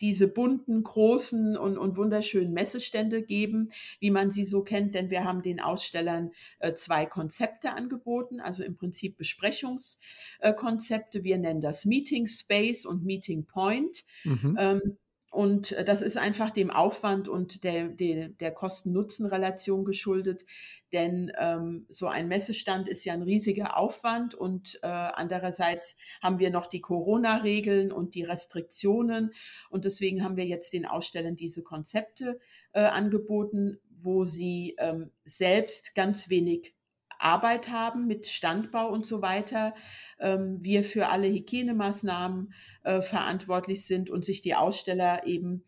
diese 0.00 0.28
bunten, 0.28 0.82
großen 0.82 1.56
und, 1.56 1.78
und 1.78 1.96
wunderschönen 1.96 2.52
Messestände 2.52 3.22
geben, 3.22 3.70
wie 4.00 4.10
man 4.10 4.30
sie 4.30 4.44
so 4.44 4.62
kennt, 4.62 4.94
denn 4.94 5.10
wir 5.10 5.24
haben 5.24 5.42
den 5.42 5.60
Ausstellern 5.60 6.32
äh, 6.58 6.74
zwei 6.74 7.06
Konzepte 7.06 7.74
angeboten, 7.74 8.40
also 8.40 8.64
im 8.64 8.76
Prinzip 8.76 9.16
Besprechungskonzepte. 9.16 11.18
Äh, 11.18 11.24
wir 11.24 11.38
nennen 11.38 11.60
das 11.60 11.84
Meeting 11.84 12.26
Space 12.26 12.86
und 12.86 13.04
Meeting 13.04 13.46
Point. 13.46 14.04
Mhm. 14.24 14.56
Ähm, 14.58 14.98
und 15.32 15.72
äh, 15.72 15.82
das 15.82 16.02
ist 16.02 16.18
einfach 16.18 16.50
dem 16.50 16.70
Aufwand 16.70 17.26
und 17.26 17.64
der, 17.64 17.88
der, 17.88 18.28
der 18.28 18.52
Kosten-Nutzen-Relation 18.52 19.86
geschuldet. 19.86 20.44
Denn 20.92 21.32
ähm, 21.38 21.86
so 21.88 22.06
ein 22.06 22.28
Messestand 22.28 22.86
ist 22.86 23.04
ja 23.06 23.14
ein 23.14 23.22
riesiger 23.22 23.78
Aufwand 23.78 24.34
und 24.34 24.78
äh, 24.82 24.88
andererseits 24.88 25.96
haben 26.22 26.38
wir 26.38 26.50
noch 26.50 26.66
die 26.66 26.82
Corona-Regeln 26.82 27.92
und 27.92 28.14
die 28.14 28.24
Restriktionen. 28.24 29.32
Und 29.70 29.86
deswegen 29.86 30.22
haben 30.22 30.36
wir 30.36 30.44
jetzt 30.44 30.74
den 30.74 30.84
Ausstellern 30.84 31.34
diese 31.34 31.62
Konzepte 31.62 32.38
äh, 32.72 32.82
angeboten, 32.82 33.80
wo 33.88 34.24
sie 34.24 34.76
ähm, 34.78 35.12
selbst 35.24 35.94
ganz 35.94 36.28
wenig 36.28 36.74
Arbeit 37.22 37.70
haben 37.70 38.06
mit 38.06 38.26
Standbau 38.26 38.90
und 38.90 39.06
so 39.06 39.22
weiter, 39.22 39.74
ähm, 40.18 40.58
wir 40.60 40.84
für 40.84 41.08
alle 41.08 41.28
Hygienemaßnahmen 41.28 42.52
äh, 42.84 43.00
verantwortlich 43.00 43.86
sind 43.86 44.10
und 44.10 44.24
sich 44.24 44.42
die 44.42 44.54
Aussteller 44.54 45.26
eben 45.26 45.64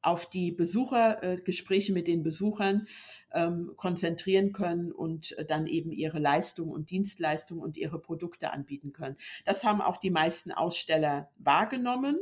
auf 0.00 0.28
die 0.30 0.52
Besuchergespräche 0.52 1.92
äh, 1.92 1.94
mit 1.94 2.08
den 2.08 2.22
Besuchern 2.22 2.86
ähm, 3.32 3.72
konzentrieren 3.76 4.52
können 4.52 4.92
und 4.92 5.36
dann 5.48 5.66
eben 5.66 5.92
ihre 5.92 6.18
Leistungen 6.18 6.72
und 6.72 6.90
Dienstleistungen 6.90 7.62
und 7.62 7.76
ihre 7.76 8.00
Produkte 8.00 8.52
anbieten 8.52 8.92
können. 8.92 9.16
Das 9.44 9.64
haben 9.64 9.80
auch 9.80 9.96
die 9.96 10.10
meisten 10.10 10.52
Aussteller 10.52 11.30
wahrgenommen, 11.36 12.16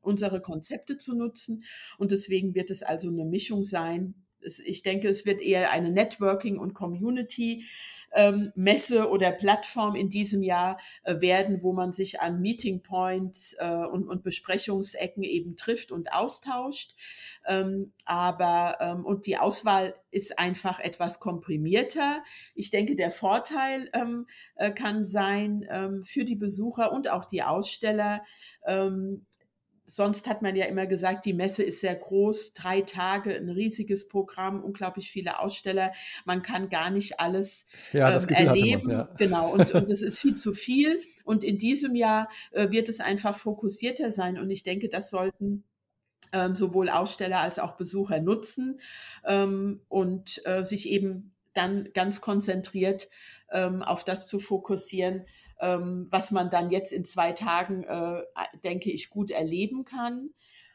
unsere 0.00 0.40
Konzepte 0.40 0.98
zu 0.98 1.16
nutzen. 1.16 1.64
Und 1.96 2.12
deswegen 2.12 2.54
wird 2.54 2.70
es 2.70 2.82
also 2.82 3.08
eine 3.08 3.24
Mischung 3.24 3.64
sein 3.64 4.21
ich 4.42 4.82
denke, 4.82 5.08
es 5.08 5.24
wird 5.26 5.40
eher 5.40 5.70
eine 5.70 5.90
Networking- 5.90 6.58
und 6.58 6.74
Community-Messe 6.74 8.96
ähm, 8.96 9.06
oder 9.06 9.30
Plattform 9.32 9.94
in 9.94 10.10
diesem 10.10 10.42
Jahr 10.42 10.78
äh, 11.04 11.20
werden, 11.20 11.62
wo 11.62 11.72
man 11.72 11.92
sich 11.92 12.20
an 12.20 12.40
Meeting 12.40 12.82
Points 12.82 13.54
äh, 13.58 13.66
und, 13.66 14.08
und, 14.08 14.22
Besprechungsecken 14.22 15.22
eben 15.22 15.56
trifft 15.56 15.92
und 15.92 16.12
austauscht. 16.12 16.96
Ähm, 17.46 17.92
aber 18.04 18.78
ähm, 18.80 19.04
und 19.04 19.26
die 19.26 19.38
Auswahl 19.38 19.94
ist 20.10 20.38
einfach 20.38 20.80
etwas 20.80 21.20
komprimierter. 21.20 22.24
Ich 22.54 22.70
denke, 22.70 22.96
der 22.96 23.10
Vorteil 23.10 23.90
äh, 24.56 24.72
kann 24.72 25.04
sein 25.04 26.02
für 26.04 26.24
die 26.24 26.36
Besucher 26.36 26.92
und 26.92 27.10
auch 27.10 27.24
die 27.24 27.42
Aussteller, 27.42 28.22
sonst 29.94 30.26
hat 30.26 30.40
man 30.40 30.56
ja 30.56 30.64
immer 30.64 30.86
gesagt, 30.86 31.26
die 31.26 31.34
Messe 31.34 31.62
ist 31.62 31.80
sehr 31.80 31.94
groß, 31.94 32.54
drei 32.54 32.80
Tage, 32.80 33.36
ein 33.36 33.50
riesiges 33.50 34.08
Programm, 34.08 34.64
unglaublich 34.64 35.10
viele 35.10 35.38
Aussteller. 35.38 35.92
Man 36.24 36.40
kann 36.40 36.70
gar 36.70 36.90
nicht 36.90 37.20
alles 37.20 37.66
ja, 37.92 38.10
ähm, 38.10 38.28
erleben. 38.28 38.86
Man, 38.86 38.96
ja. 38.96 39.14
Genau, 39.18 39.52
und, 39.52 39.70
und 39.74 39.90
das 39.90 40.00
ist 40.00 40.18
viel 40.18 40.36
zu 40.36 40.52
viel. 40.52 41.02
Und 41.24 41.44
in 41.44 41.58
diesem 41.58 41.94
Jahr 41.94 42.30
äh, 42.52 42.70
wird 42.70 42.88
es 42.88 43.00
einfach 43.00 43.36
fokussierter 43.36 44.10
sein. 44.10 44.38
Und 44.38 44.50
ich 44.50 44.62
denke, 44.62 44.88
das 44.88 45.10
sollten 45.10 45.64
ähm, 46.32 46.56
sowohl 46.56 46.88
Aussteller 46.88 47.40
als 47.40 47.58
auch 47.58 47.72
Besucher 47.76 48.20
nutzen 48.20 48.80
ähm, 49.26 49.82
und 49.88 50.40
äh, 50.46 50.64
sich 50.64 50.88
eben 50.88 51.34
dann 51.52 51.90
ganz 51.92 52.22
konzentriert 52.22 53.08
ähm, 53.50 53.82
auf 53.82 54.04
das 54.04 54.26
zu 54.26 54.38
fokussieren, 54.38 55.26
ähm, 55.60 56.08
was 56.10 56.30
man 56.30 56.50
dann 56.50 56.70
jetzt 56.70 56.92
in 56.92 57.04
zwei 57.04 57.32
Tagen, 57.32 57.84
äh, 57.84 58.22
denke 58.64 58.90
ich, 58.90 59.10
gut 59.10 59.30
erleben 59.30 59.84
kann. 59.84 60.30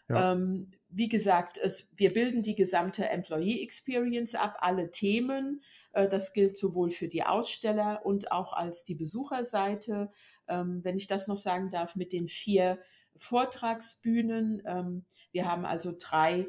Ja. 0.10 0.34
Ähm, 0.34 0.72
wie 0.90 1.10
gesagt, 1.10 1.58
es, 1.58 1.90
wir 1.94 2.14
bilden 2.14 2.42
die 2.42 2.56
gesamte 2.56 3.10
Employee 3.10 3.62
Experience 3.62 4.36
ab, 4.36 4.56
alle 4.60 4.90
Themen. 4.90 5.62
Äh, 5.92 6.08
das 6.08 6.32
gilt 6.32 6.56
sowohl 6.56 6.90
für 6.92 7.10
die 7.10 7.24
Aussteller 7.24 8.06
und 8.06 8.32
auch 8.32 8.54
als 8.54 8.84
die 8.84 8.96
Besucherseite. 8.96 10.10
Ähm, 10.48 10.80
wenn 10.84 10.96
ich 10.96 11.08
das 11.08 11.28
noch 11.28 11.38
sagen 11.38 11.72
darf, 11.72 11.96
mit 11.96 12.14
den 12.14 12.28
vier 12.28 12.80
Vortragsbühnen. 13.18 14.62
Ähm, 14.66 15.06
wir 15.32 15.50
haben 15.50 15.66
also 15.66 15.94
drei 15.98 16.48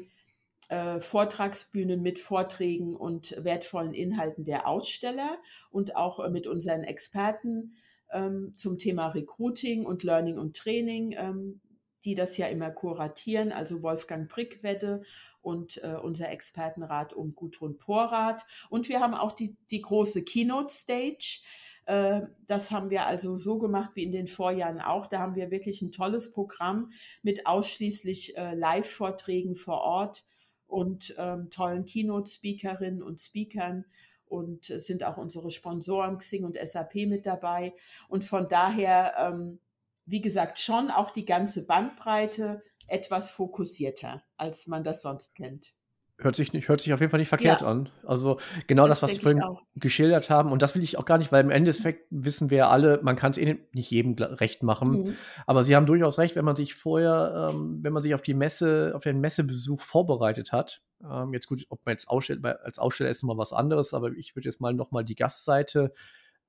äh, 0.69 1.01
Vortragsbühnen 1.01 2.01
mit 2.01 2.19
Vorträgen 2.19 2.95
und 2.95 3.35
wertvollen 3.43 3.93
Inhalten 3.93 4.43
der 4.43 4.67
Aussteller 4.67 5.39
und 5.71 5.95
auch 5.95 6.19
äh, 6.19 6.29
mit 6.29 6.47
unseren 6.47 6.83
Experten 6.83 7.73
ähm, 8.11 8.53
zum 8.55 8.77
Thema 8.77 9.07
Recruiting 9.07 9.85
und 9.85 10.03
Learning 10.03 10.37
und 10.37 10.55
Training, 10.55 11.15
ähm, 11.17 11.61
die 12.03 12.15
das 12.15 12.37
ja 12.37 12.47
immer 12.47 12.71
kuratieren, 12.71 13.51
also 13.51 13.81
Wolfgang 13.81 14.29
Brickwedde 14.29 15.01
und 15.41 15.81
äh, 15.83 15.97
unser 16.01 16.31
Expertenrat 16.31 17.13
um 17.13 17.33
Gudrun 17.35 17.77
Porath. 17.77 18.45
Und 18.69 18.89
wir 18.89 18.99
haben 18.99 19.13
auch 19.13 19.31
die, 19.31 19.55
die 19.71 19.81
große 19.81 20.23
Keynote 20.23 20.73
Stage. 20.73 21.41
Äh, 21.85 22.21
das 22.45 22.71
haben 22.71 22.89
wir 22.89 23.05
also 23.05 23.35
so 23.35 23.57
gemacht 23.57 23.91
wie 23.95 24.03
in 24.03 24.11
den 24.11 24.27
Vorjahren 24.27 24.79
auch. 24.79 25.07
Da 25.07 25.19
haben 25.19 25.35
wir 25.35 25.51
wirklich 25.51 25.81
ein 25.81 25.91
tolles 25.91 26.31
Programm 26.31 26.91
mit 27.21 27.45
ausschließlich 27.45 28.37
äh, 28.37 28.53
Live-Vorträgen 28.53 29.55
vor 29.55 29.81
Ort 29.81 30.25
und 30.67 31.15
ähm, 31.17 31.49
tollen 31.49 31.85
Keynote-Speakerinnen 31.85 33.01
und 33.01 33.19
Speakern 33.19 33.85
und 34.29 34.65
sind 34.65 35.03
auch 35.03 35.17
unsere 35.17 35.51
Sponsoren 35.51 36.19
Xing 36.19 36.45
und 36.45 36.57
SAP 36.57 37.07
mit 37.07 37.25
dabei. 37.25 37.73
Und 38.07 38.23
von 38.23 38.47
daher, 38.47 39.15
ähm, 39.17 39.59
wie 40.05 40.21
gesagt, 40.21 40.59
schon 40.59 40.89
auch 40.89 41.11
die 41.11 41.25
ganze 41.25 41.65
Bandbreite 41.65 42.63
etwas 42.87 43.31
fokussierter, 43.31 44.23
als 44.37 44.67
man 44.67 44.83
das 44.83 45.01
sonst 45.01 45.35
kennt. 45.35 45.73
Hört 46.21 46.35
sich, 46.35 46.51
nicht, 46.51 46.67
hört 46.67 46.81
sich 46.81 46.93
auf 46.93 46.99
jeden 46.99 47.09
Fall 47.09 47.19
nicht 47.19 47.29
verkehrt 47.29 47.61
ja. 47.61 47.67
an. 47.67 47.89
Also 48.05 48.39
genau 48.67 48.87
das, 48.87 48.99
das 48.99 49.09
was 49.09 49.15
Sie 49.15 49.21
vorhin 49.21 49.41
geschildert 49.75 50.29
haben. 50.29 50.51
Und 50.51 50.61
das 50.61 50.75
will 50.75 50.83
ich 50.83 50.97
auch 50.97 51.05
gar 51.05 51.17
nicht, 51.17 51.31
weil 51.31 51.43
im 51.43 51.49
Endeffekt 51.49 52.07
wissen 52.09 52.49
wir 52.49 52.57
ja 52.57 52.69
alle, 52.69 52.99
man 53.01 53.15
kann 53.15 53.31
es 53.31 53.37
eh 53.37 53.57
nicht 53.71 53.89
jedem 53.89 54.13
recht 54.13 54.61
machen. 54.61 54.91
Mhm. 54.91 55.15
Aber 55.47 55.63
Sie 55.63 55.75
haben 55.77 55.85
durchaus 55.85 56.17
recht, 56.17 56.35
wenn 56.35 56.43
man 56.43 56.57
sich 56.57 56.75
vorher, 56.75 57.51
ähm, 57.53 57.79
wenn 57.81 57.93
man 57.93 58.03
sich 58.03 58.13
auf 58.13 58.21
die 58.21 58.33
Messe, 58.33 58.91
auf 58.95 59.03
den 59.03 59.21
Messebesuch 59.21 59.81
vorbereitet 59.81 60.51
hat. 60.51 60.81
Ähm, 61.01 61.33
jetzt 61.33 61.47
gut, 61.47 61.65
ob 61.69 61.79
man 61.85 61.93
jetzt 61.93 62.09
ausstellt, 62.09 62.43
als 62.43 62.79
Aussteller 62.79 63.09
ist 63.09 63.23
nochmal 63.23 63.37
was 63.37 63.53
anderes, 63.53 63.93
aber 63.93 64.11
ich 64.11 64.35
würde 64.35 64.49
jetzt 64.49 64.59
mal 64.59 64.73
nochmal 64.73 65.05
die 65.05 65.15
Gastseite 65.15 65.93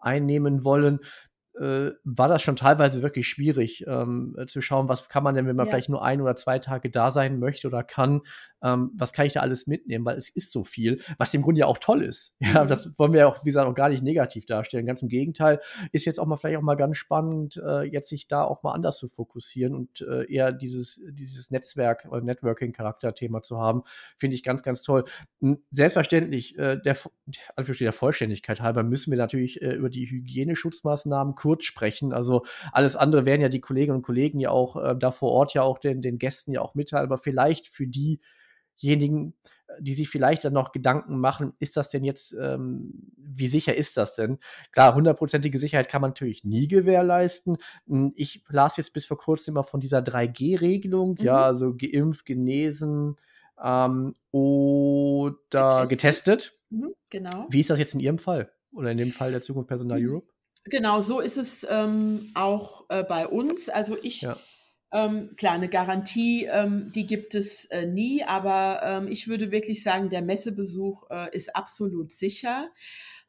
einnehmen 0.01 0.65
wollen 0.65 1.01
äh, 1.59 1.91
war 2.05 2.29
das 2.29 2.43
schon 2.43 2.57
teilweise 2.57 3.03
wirklich 3.03 3.29
schwierig 3.29 3.85
ähm, 3.87 4.37
äh, 4.39 4.47
zu 4.47 4.61
schauen, 4.61 4.89
was 4.89 5.09
kann 5.09 5.23
man 5.23 5.35
denn, 5.35 5.47
wenn 5.47 5.57
man 5.57 5.67
Ja. 5.67 5.71
vielleicht 5.73 5.89
nur 5.89 6.03
ein 6.05 6.21
oder 6.21 6.37
zwei 6.37 6.59
Tage 6.59 6.91
da 6.91 7.11
sein 7.11 7.39
möchte 7.39 7.67
oder 7.69 7.83
kann, 7.83 8.23
ähm, 8.63 8.91
was 8.95 9.13
kann 9.13 9.27
ich 9.27 9.33
da 9.33 9.41
alles 9.41 9.67
mitnehmen, 9.67 10.05
weil 10.05 10.17
es 10.17 10.29
ist 10.29 10.53
so 10.53 10.65
viel, 10.65 11.01
was 11.19 11.33
im 11.35 11.43
Grunde 11.43 11.61
ja 11.61 11.67
auch 11.67 11.79
toll 11.79 12.03
ist. 12.03 12.35
Ja, 12.41 12.65
Mhm. 12.65 12.69
das 12.69 12.99
wollen 12.99 13.13
wir 13.13 13.21
ja 13.21 13.27
auch, 13.27 13.45
wie 13.45 13.49
gesagt, 13.49 13.69
auch 13.69 13.75
gar 13.75 13.89
nicht 13.89 14.03
negativ 14.03 14.45
darstellen. 14.47 14.87
Ganz 14.87 15.03
im 15.03 15.09
Gegenteil, 15.09 15.61
ist 15.93 16.05
jetzt 16.05 16.19
auch 16.19 16.27
mal 16.27 16.37
vielleicht 16.37 16.59
auch 16.59 16.63
mal 16.63 16.75
ganz 16.77 16.97
spannend, 16.97 17.57
äh, 17.65 17.83
jetzt 17.83 18.09
sich 18.09 18.27
da 18.29 18.43
auch 18.45 18.63
mal 18.63 18.73
anders 18.73 18.99
zu 18.99 19.09
fokussieren 19.09 19.75
und 19.75 20.01
äh, 20.03 20.25
eher 20.33 20.53
dieses, 20.53 21.01
dieses 21.11 21.51
Netzwerk 21.51 22.07
oder 22.11 22.21
Networking-Charakter-Thema 22.23 23.43
zu 23.43 23.59
haben, 23.59 23.83
finde 24.19 24.35
ich 24.37 24.43
ganz, 24.43 24.63
ganz 24.63 24.83
toll. 24.83 25.05
Hm, 25.41 25.59
Selbstverständlich, 25.71 26.59
äh, 26.59 26.77
der, 26.81 26.97
der 27.59 27.93
Vollständigkeit 27.93 28.61
halber, 28.61 28.83
müssen 28.83 29.11
wir 29.11 29.19
natürlich 29.19 29.63
äh, 29.63 29.73
über 29.75 29.91
die 29.91 30.07
Hygieneschutzmaßnahmen 30.07 31.35
kurz 31.35 31.65
sprechen. 31.65 32.13
Also 32.13 32.45
alles 32.73 32.97
andere 32.97 33.25
werden 33.27 33.41
ja 33.41 33.49
die 33.49 33.61
Kolleginnen 33.61 33.97
und 33.99 34.03
Kollegen 34.03 34.41
ja 34.41 34.51
auch 34.51 34.77
äh, 34.77 34.95
da 34.99 35.11
vor 35.11 35.33
Ort 35.33 35.55
ja 35.55 35.63
auch 35.63 35.79
den, 35.79 36.03
den 36.03 36.19
Gästen 36.19 36.53
ja 36.53 36.61
auch 36.61 36.75
mitteilen, 36.75 37.07
aber 37.07 37.19
vielleicht 37.19 37.69
für 37.69 37.87
diejenigen, 38.83 39.35
die 39.79 39.95
sich 39.95 40.09
vielleicht 40.09 40.45
dann 40.45 40.53
noch 40.53 40.73
Gedanken 40.73 41.19
machen, 41.21 41.53
ist 41.61 41.77
das 41.77 41.91
denn 41.91 42.05
jetzt, 42.05 42.35
ähm, 42.41 43.13
wie 43.17 43.47
sicher 43.47 43.77
ist 43.77 43.97
das 43.97 44.15
denn? 44.17 44.39
Klar, 44.73 44.95
hundertprozentige 44.95 45.59
Sicherheit 45.59 45.89
kann 45.89 46.01
man 46.03 46.11
natürlich 46.11 46.45
nie 46.45 46.67
gewährleisten. 46.69 47.57
Hm, 47.87 48.13
Ich 48.17 48.45
las 48.49 48.77
jetzt 48.77 48.93
bis 48.93 49.07
vor 49.07 49.19
kurzem 49.19 49.53
immer 49.55 49.65
von 49.65 49.81
dieser 49.81 50.01
3G-Regelung, 50.03 51.17
Mhm. 51.19 51.25
ja, 51.25 51.45
also 51.45 51.75
geimpft, 51.77 52.27
genesen 52.27 53.17
ähm, 53.63 54.15
oder 54.31 55.87
Getestet. 55.87 55.91
getestet. 55.91 56.59
Mhm, 56.71 56.95
genau. 57.11 57.47
Wie 57.51 57.61
ist 57.61 57.71
das 57.71 57.79
jetzt 57.79 57.95
in 57.95 58.01
Ihrem 58.01 58.19
Fall? 58.19 58.53
Oder 58.73 58.91
in 58.93 58.99
dem 58.99 59.13
Fall 59.13 59.31
der 59.33 59.43
Zukunft 59.43 59.69
Personal 59.69 60.01
Mhm. 60.01 60.09
Europe? 60.11 60.33
Genau, 60.65 61.01
so 61.01 61.21
ist 61.21 61.37
es 61.39 61.67
ähm, 61.69 62.31
auch 62.35 62.85
äh, 62.91 63.03
bei 63.03 63.27
uns. 63.27 63.69
Also 63.69 63.97
ich, 64.03 64.23
Ja. 64.23 64.37
Ähm, 64.93 65.31
klar, 65.37 65.55
eine 65.55 65.69
Garantie, 65.69 66.47
ähm, 66.47 66.91
die 66.93 67.07
gibt 67.07 67.35
es 67.35 67.67
äh, 67.67 67.87
nie, 67.87 68.25
aber 68.25 68.81
ähm, 68.83 69.09
ich 69.09 69.29
würde 69.29 69.51
wirklich 69.51 69.83
sagen, 69.83 70.11
der 70.11 70.23
Messebesuch 70.23 71.09
äh, 71.11 71.35
ist 71.35 71.55
absolut 71.55 72.13
sicher. 72.13 72.71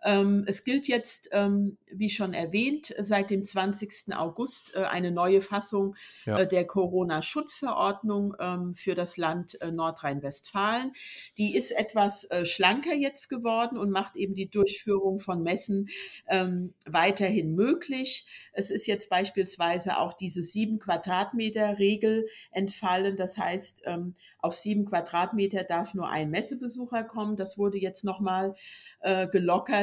Ähm, 0.03 0.43
es 0.47 0.63
gilt 0.63 0.87
jetzt, 0.87 1.29
ähm, 1.31 1.77
wie 1.91 2.09
schon 2.09 2.33
erwähnt, 2.33 2.93
seit 2.99 3.29
dem 3.29 3.43
20. 3.43 4.15
August 4.15 4.75
äh, 4.75 4.83
eine 4.85 5.11
neue 5.11 5.41
Fassung 5.41 5.95
Ja. 6.25 6.39
äh, 6.39 6.47
der 6.47 6.65
Corona-Schutzverordnung 6.65 8.35
ähm, 8.39 8.73
für 8.73 8.95
das 8.95 9.17
Land 9.17 9.61
äh, 9.61 9.71
Nordrhein-Westfalen. 9.71 10.93
Die 11.37 11.55
ist 11.55 11.71
etwas 11.71 12.23
äh, 12.25 12.45
schlanker 12.45 12.93
jetzt 12.95 13.29
geworden 13.29 13.77
und 13.77 13.91
macht 13.91 14.15
eben 14.15 14.33
die 14.33 14.49
Durchführung 14.49 15.19
von 15.19 15.43
Messen 15.43 15.89
ähm, 16.27 16.73
weiterhin 16.85 17.55
möglich. 17.55 18.25
Es 18.53 18.69
ist 18.71 18.87
jetzt 18.87 19.09
beispielsweise 19.09 19.97
auch 19.97 20.13
diese 20.13 20.43
sieben 20.43 20.79
Quadratmeter 20.79 21.79
Regel 21.79 22.27
entfallen. 22.51 23.15
Das 23.15 23.37
heißt, 23.37 23.83
ähm, 23.85 24.15
auf 24.39 24.55
sieben 24.55 24.85
Quadratmeter 24.85 25.63
darf 25.63 25.93
nur 25.93 26.09
ein 26.09 26.31
Messebesucher 26.31 27.03
kommen. 27.03 27.35
Das 27.35 27.57
wurde 27.57 27.77
jetzt 27.77 28.03
nochmal 28.03 28.55
äh, 29.01 29.27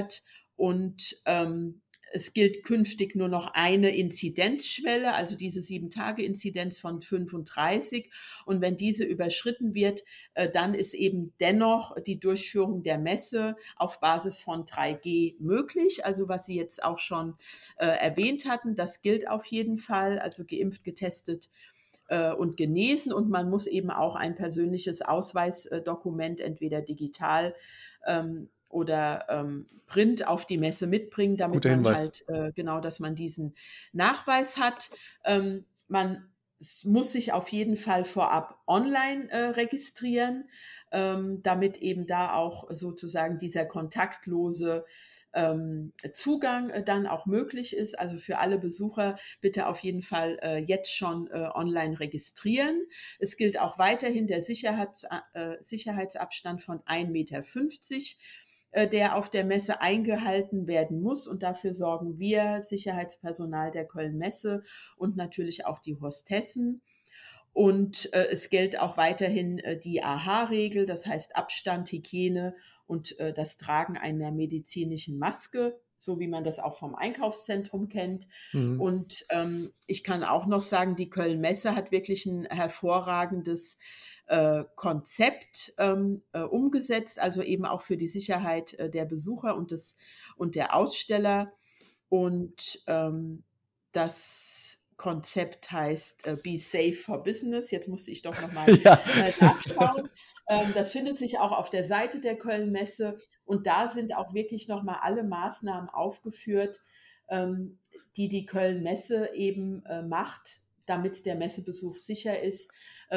gelockert 0.08 0.22
und 0.56 1.16
ähm, 1.24 1.82
es 2.10 2.32
gilt 2.32 2.62
künftig 2.64 3.14
nur 3.16 3.28
noch 3.28 3.48
eine 3.52 3.94
Inzidenzschwelle, 3.94 5.12
also 5.12 5.36
diese 5.36 5.60
sieben 5.60 5.90
Tage 5.90 6.24
Inzidenz 6.24 6.80
von 6.80 7.02
35. 7.02 8.10
Und 8.46 8.62
wenn 8.62 8.76
diese 8.76 9.04
überschritten 9.04 9.74
wird, 9.74 10.04
äh, 10.32 10.48
dann 10.48 10.72
ist 10.72 10.94
eben 10.94 11.34
dennoch 11.38 12.00
die 12.00 12.18
Durchführung 12.18 12.82
der 12.82 12.96
Messe 12.96 13.56
auf 13.76 14.00
Basis 14.00 14.40
von 14.40 14.64
3G 14.64 15.36
möglich. 15.38 16.06
Also 16.06 16.30
was 16.30 16.46
Sie 16.46 16.56
jetzt 16.56 16.82
auch 16.82 16.96
schon 16.96 17.36
äh, 17.76 17.86
erwähnt 17.86 18.46
hatten, 18.46 18.74
das 18.74 19.02
gilt 19.02 19.28
auf 19.28 19.44
jeden 19.44 19.76
Fall. 19.76 20.18
Also 20.18 20.46
geimpft, 20.46 20.84
getestet 20.84 21.50
äh, 22.08 22.32
und 22.32 22.56
genesen. 22.56 23.12
Und 23.12 23.28
man 23.28 23.50
muss 23.50 23.66
eben 23.66 23.90
auch 23.90 24.16
ein 24.16 24.34
persönliches 24.34 25.02
Ausweisdokument, 25.02 26.40
entweder 26.40 26.80
digital 26.80 27.54
ähm, 28.06 28.48
oder 28.68 29.26
ähm, 29.28 29.66
Print 29.86 30.26
auf 30.26 30.46
die 30.46 30.58
Messe 30.58 30.86
mitbringen, 30.86 31.36
damit 31.36 31.56
Guter 31.62 31.70
man 31.70 31.96
Hinweis. 31.96 31.98
halt 31.98 32.24
äh, 32.28 32.52
genau, 32.52 32.80
dass 32.80 33.00
man 33.00 33.14
diesen 33.14 33.54
Nachweis 33.92 34.56
hat. 34.58 34.90
Ähm, 35.24 35.64
man 35.88 36.28
muss 36.84 37.12
sich 37.12 37.32
auf 37.32 37.48
jeden 37.48 37.76
Fall 37.76 38.04
vorab 38.04 38.58
online 38.66 39.30
äh, 39.30 39.50
registrieren, 39.50 40.48
ähm, 40.90 41.40
damit 41.42 41.78
eben 41.78 42.06
da 42.06 42.34
auch 42.34 42.66
sozusagen 42.70 43.38
dieser 43.38 43.64
kontaktlose 43.64 44.84
ähm, 45.34 45.92
Zugang 46.12 46.70
äh, 46.70 46.82
dann 46.82 47.06
auch 47.06 47.26
möglich 47.26 47.76
ist. 47.76 47.98
Also 47.98 48.18
für 48.18 48.38
alle 48.38 48.58
Besucher 48.58 49.18
bitte 49.40 49.66
auf 49.66 49.80
jeden 49.80 50.02
Fall 50.02 50.38
äh, 50.42 50.58
jetzt 50.58 50.92
schon 50.92 51.28
äh, 51.28 51.48
online 51.54 52.00
registrieren. 52.00 52.86
Es 53.18 53.36
gilt 53.36 53.60
auch 53.60 53.78
weiterhin 53.78 54.26
der 54.26 54.40
Sicherheits, 54.40 55.04
äh, 55.34 55.56
Sicherheitsabstand 55.60 56.62
von 56.62 56.80
1,50 56.80 57.10
Meter, 57.10 57.42
der 58.74 59.16
auf 59.16 59.30
der 59.30 59.44
Messe 59.44 59.80
eingehalten 59.80 60.66
werden 60.66 61.00
muss. 61.00 61.26
Und 61.26 61.42
dafür 61.42 61.72
sorgen 61.72 62.18
wir, 62.18 62.60
Sicherheitspersonal 62.60 63.70
der 63.70 63.86
Köln-Messe 63.86 64.62
und 64.96 65.16
natürlich 65.16 65.64
auch 65.64 65.78
die 65.78 65.96
Hostessen. 65.96 66.82
Und 67.52 68.12
äh, 68.12 68.28
es 68.30 68.50
gilt 68.50 68.78
auch 68.78 68.96
weiterhin 68.96 69.58
äh, 69.58 69.76
die 69.76 70.02
AHA-Regel, 70.02 70.86
das 70.86 71.06
heißt 71.06 71.34
Abstand, 71.34 71.90
Hygiene 71.90 72.54
und 72.86 73.18
äh, 73.18 73.32
das 73.32 73.56
Tragen 73.56 73.96
einer 73.96 74.30
medizinischen 74.30 75.18
Maske, 75.18 75.76
so 75.98 76.20
wie 76.20 76.28
man 76.28 76.44
das 76.44 76.60
auch 76.60 76.78
vom 76.78 76.94
Einkaufszentrum 76.94 77.88
kennt. 77.88 78.28
Mhm. 78.52 78.80
Und 78.80 79.24
ähm, 79.30 79.72
ich 79.88 80.04
kann 80.04 80.22
auch 80.22 80.46
noch 80.46 80.62
sagen, 80.62 80.94
die 80.94 81.10
Köln-Messe 81.10 81.74
hat 81.74 81.90
wirklich 81.90 82.26
ein 82.26 82.44
hervorragendes 82.44 83.78
äh, 84.28 84.64
Konzept 84.76 85.74
ähm, 85.78 86.22
äh, 86.32 86.40
umgesetzt, 86.40 87.18
also 87.18 87.42
eben 87.42 87.64
auch 87.64 87.80
für 87.80 87.96
die 87.96 88.06
Sicherheit 88.06 88.74
äh, 88.74 88.90
der 88.90 89.04
Besucher 89.04 89.56
und, 89.56 89.70
des, 89.70 89.96
und 90.36 90.54
der 90.54 90.74
Aussteller. 90.74 91.52
Und 92.08 92.82
ähm, 92.86 93.44
das 93.92 94.78
Konzept 94.96 95.70
heißt 95.70 96.26
äh, 96.26 96.36
Be 96.42 96.58
Safe 96.58 96.92
for 96.92 97.22
Business. 97.22 97.70
Jetzt 97.70 97.88
musste 97.88 98.10
ich 98.10 98.22
doch 98.22 98.40
nochmal 98.40 98.76
ja. 98.84 99.00
nachschauen. 99.40 100.10
Ähm, 100.48 100.72
das 100.74 100.92
findet 100.92 101.18
sich 101.18 101.38
auch 101.38 101.52
auf 101.52 101.70
der 101.70 101.84
Seite 101.84 102.20
der 102.20 102.36
Köln-Messe 102.36 103.18
und 103.44 103.66
da 103.66 103.88
sind 103.88 104.14
auch 104.14 104.34
wirklich 104.34 104.68
nochmal 104.68 104.98
alle 105.00 105.22
Maßnahmen 105.22 105.88
aufgeführt, 105.88 106.82
ähm, 107.28 107.78
die 108.16 108.28
die 108.28 108.46
Köln-Messe 108.46 109.30
eben 109.34 109.84
äh, 109.86 110.02
macht, 110.02 110.60
damit 110.86 111.26
der 111.26 111.36
Messebesuch 111.36 111.96
sicher 111.96 112.42
ist, 112.42 112.70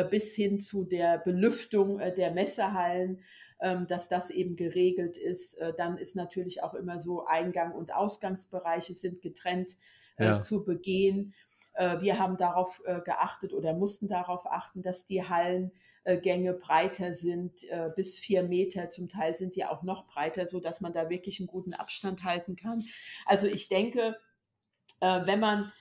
bis 0.09 0.35
hin 0.35 0.59
zu 0.59 0.83
der 0.85 1.17
Belüftung 1.19 1.99
äh, 1.99 2.13
der 2.13 2.31
Messehallen, 2.31 3.21
ähm, 3.59 3.87
dass 3.87 4.07
das 4.09 4.29
eben 4.29 4.55
geregelt 4.55 5.17
ist. 5.17 5.55
Äh, 5.55 5.73
dann 5.77 5.97
ist 5.97 6.15
natürlich 6.15 6.63
auch 6.63 6.73
immer 6.73 6.97
so, 6.99 7.25
Eingang- 7.25 7.73
und 7.73 7.93
Ausgangsbereiche 7.93 8.93
sind 8.95 9.21
getrennt 9.21 9.77
äh, 10.17 10.25
Ja. 10.25 10.39
zu 10.39 10.63
begehen. 10.63 11.33
Äh, 11.73 12.01
wir 12.01 12.19
haben 12.19 12.37
darauf 12.37 12.81
äh, 12.85 13.01
geachtet 13.01 13.53
oder 13.53 13.73
mussten 13.73 14.07
darauf 14.07 14.45
achten, 14.45 14.81
dass 14.81 15.05
die 15.05 15.23
Hallengänge 15.23 16.53
breiter 16.53 17.13
sind, 17.13 17.63
äh, 17.69 17.89
bis 17.95 18.17
vier 18.19 18.43
Meter. 18.43 18.89
Zum 18.89 19.07
Teil 19.09 19.35
sind 19.35 19.55
die 19.55 19.65
auch 19.65 19.83
noch 19.83 20.07
breiter, 20.07 20.45
so 20.47 20.59
dass 20.59 20.81
man 20.81 20.93
da 20.93 21.09
wirklich 21.09 21.39
einen 21.39 21.47
guten 21.47 21.73
Abstand 21.73 22.23
halten 22.23 22.55
kann. 22.55 22.83
Also 23.25 23.47
ich 23.47 23.67
denke, 23.67 24.17
äh, 25.01 25.25
wenn 25.25 25.39
man 25.39 25.71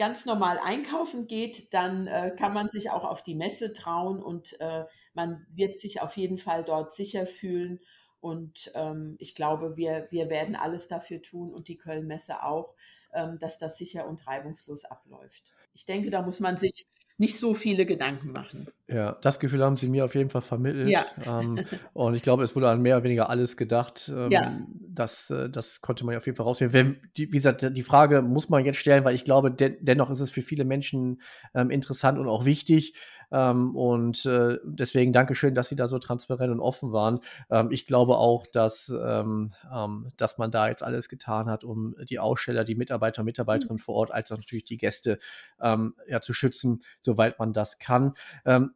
ganz 0.00 0.24
normal 0.24 0.58
einkaufen 0.58 1.26
geht, 1.26 1.74
dann 1.74 2.06
äh, 2.06 2.34
kann 2.34 2.54
man 2.54 2.70
sich 2.70 2.90
auch 2.90 3.04
auf 3.04 3.22
die 3.22 3.34
Messe 3.34 3.74
trauen 3.74 4.22
und 4.22 4.58
äh, 4.58 4.86
man 5.12 5.46
wird 5.50 5.78
sich 5.78 6.00
auf 6.00 6.16
jeden 6.16 6.38
Fall 6.38 6.64
dort 6.64 6.94
sicher 6.94 7.26
fühlen. 7.26 7.80
Und 8.18 8.72
ähm, 8.74 9.16
ich 9.18 9.34
glaube, 9.34 9.76
wir, 9.76 10.06
wir 10.08 10.30
werden 10.30 10.56
alles 10.56 10.88
dafür 10.88 11.20
tun 11.20 11.52
und 11.52 11.68
die 11.68 11.76
Köln-Messe 11.76 12.42
auch, 12.42 12.74
ähm, 13.12 13.38
dass 13.38 13.58
das 13.58 13.76
sicher 13.76 14.08
und 14.08 14.26
reibungslos 14.26 14.86
abläuft. 14.86 15.52
Ich 15.74 15.84
denke, 15.84 16.08
da 16.08 16.22
muss 16.22 16.40
man 16.40 16.56
sich 16.56 16.86
nicht 17.20 17.38
so 17.38 17.52
viele 17.52 17.84
Gedanken 17.84 18.32
machen. 18.32 18.66
Ja, 18.88 19.18
das 19.20 19.38
Gefühl 19.38 19.62
haben 19.62 19.76
Sie 19.76 19.88
mir 19.88 20.06
auf 20.06 20.14
jeden 20.14 20.30
Fall 20.30 20.40
vermittelt. 20.40 20.88
Ja. 20.88 21.04
Ähm, 21.24 21.64
und 21.92 22.14
ich 22.14 22.22
glaube, 22.22 22.42
es 22.42 22.56
wurde 22.56 22.68
an 22.70 22.80
mehr 22.80 22.96
oder 22.96 23.04
weniger 23.04 23.28
alles 23.28 23.58
gedacht. 23.58 24.10
Ähm, 24.12 24.30
Ja. 24.30 24.58
das, 24.88 25.28
äh, 25.30 25.50
das 25.50 25.82
konnte 25.82 26.04
man 26.06 26.14
ja 26.14 26.18
auf 26.18 26.24
jeden 26.26 26.36
Fall 26.36 26.46
rausfinden. 26.46 26.72
Wenn, 26.72 27.10
die, 27.18 27.28
wie 27.28 27.36
gesagt, 27.36 27.76
die 27.76 27.82
Frage 27.82 28.22
muss 28.22 28.48
man 28.48 28.64
jetzt 28.64 28.78
stellen, 28.78 29.04
weil 29.04 29.14
ich 29.14 29.24
glaube, 29.24 29.50
de 29.50 29.76
dennoch 29.80 30.10
ist 30.10 30.20
es 30.20 30.30
für 30.30 30.42
viele 30.42 30.64
Menschen 30.64 31.20
ähm, 31.54 31.70
interessant 31.70 32.18
und 32.18 32.26
auch 32.26 32.46
wichtig. 32.46 32.94
Ähm, 33.30 33.76
und 33.76 34.24
äh, 34.26 34.58
deswegen 34.64 35.12
Dankeschön, 35.12 35.54
dass 35.54 35.68
Sie 35.68 35.76
da 35.76 35.88
so 35.88 35.98
transparent 35.98 36.52
und 36.52 36.60
offen 36.60 36.92
waren. 36.92 37.20
Ähm, 37.50 37.70
ich 37.70 37.86
glaube 37.86 38.16
auch, 38.18 38.46
dass, 38.46 38.88
ähm, 38.88 39.52
ähm, 39.72 40.12
dass 40.16 40.38
man 40.38 40.50
da 40.50 40.68
jetzt 40.68 40.82
alles 40.82 41.08
getan 41.08 41.48
hat, 41.48 41.64
um 41.64 41.94
die 42.08 42.18
Aussteller, 42.18 42.64
die 42.64 42.74
Mitarbeiter 42.74 43.20
und 43.22 43.26
Mitarbeiterinnen 43.26 43.78
vor 43.78 43.94
Ort, 43.96 44.10
als 44.10 44.32
auch 44.32 44.38
natürlich 44.38 44.64
die 44.64 44.78
Gäste 44.78 45.18
ähm, 45.60 45.94
ja, 46.08 46.20
zu 46.20 46.32
schützen, 46.32 46.82
soweit 47.00 47.38
man 47.38 47.52
das 47.52 47.78
kann. 47.78 48.14
Ähm, 48.44 48.74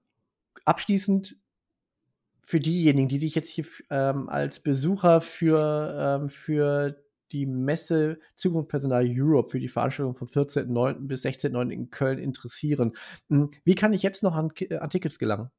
abschließend 0.64 1.36
für 2.46 2.60
diejenigen, 2.60 3.08
die 3.08 3.18
sich 3.18 3.34
jetzt 3.34 3.48
hier 3.48 3.64
ähm, 3.90 4.28
als 4.28 4.60
Besucher 4.60 5.20
für, 5.20 6.20
ähm, 6.20 6.28
für 6.28 7.03
die 7.34 7.46
Messe 7.46 8.18
Zukunft 8.36 8.70
Personal 8.70 9.04
Europe 9.06 9.50
für 9.50 9.60
die 9.60 9.68
Veranstaltung 9.68 10.14
vom 10.14 10.28
14.09. 10.28 11.06
bis 11.06 11.24
16.09. 11.24 11.70
in 11.70 11.90
Köln 11.90 12.18
interessieren. 12.18 12.96
Hm, 13.28 13.50
wie 13.64 13.74
kann 13.74 13.92
ich 13.92 14.02
jetzt 14.02 14.22
noch 14.22 14.36
an, 14.36 14.50
an 14.78 14.90
Tickets 14.90 15.18
gelangen? 15.18 15.50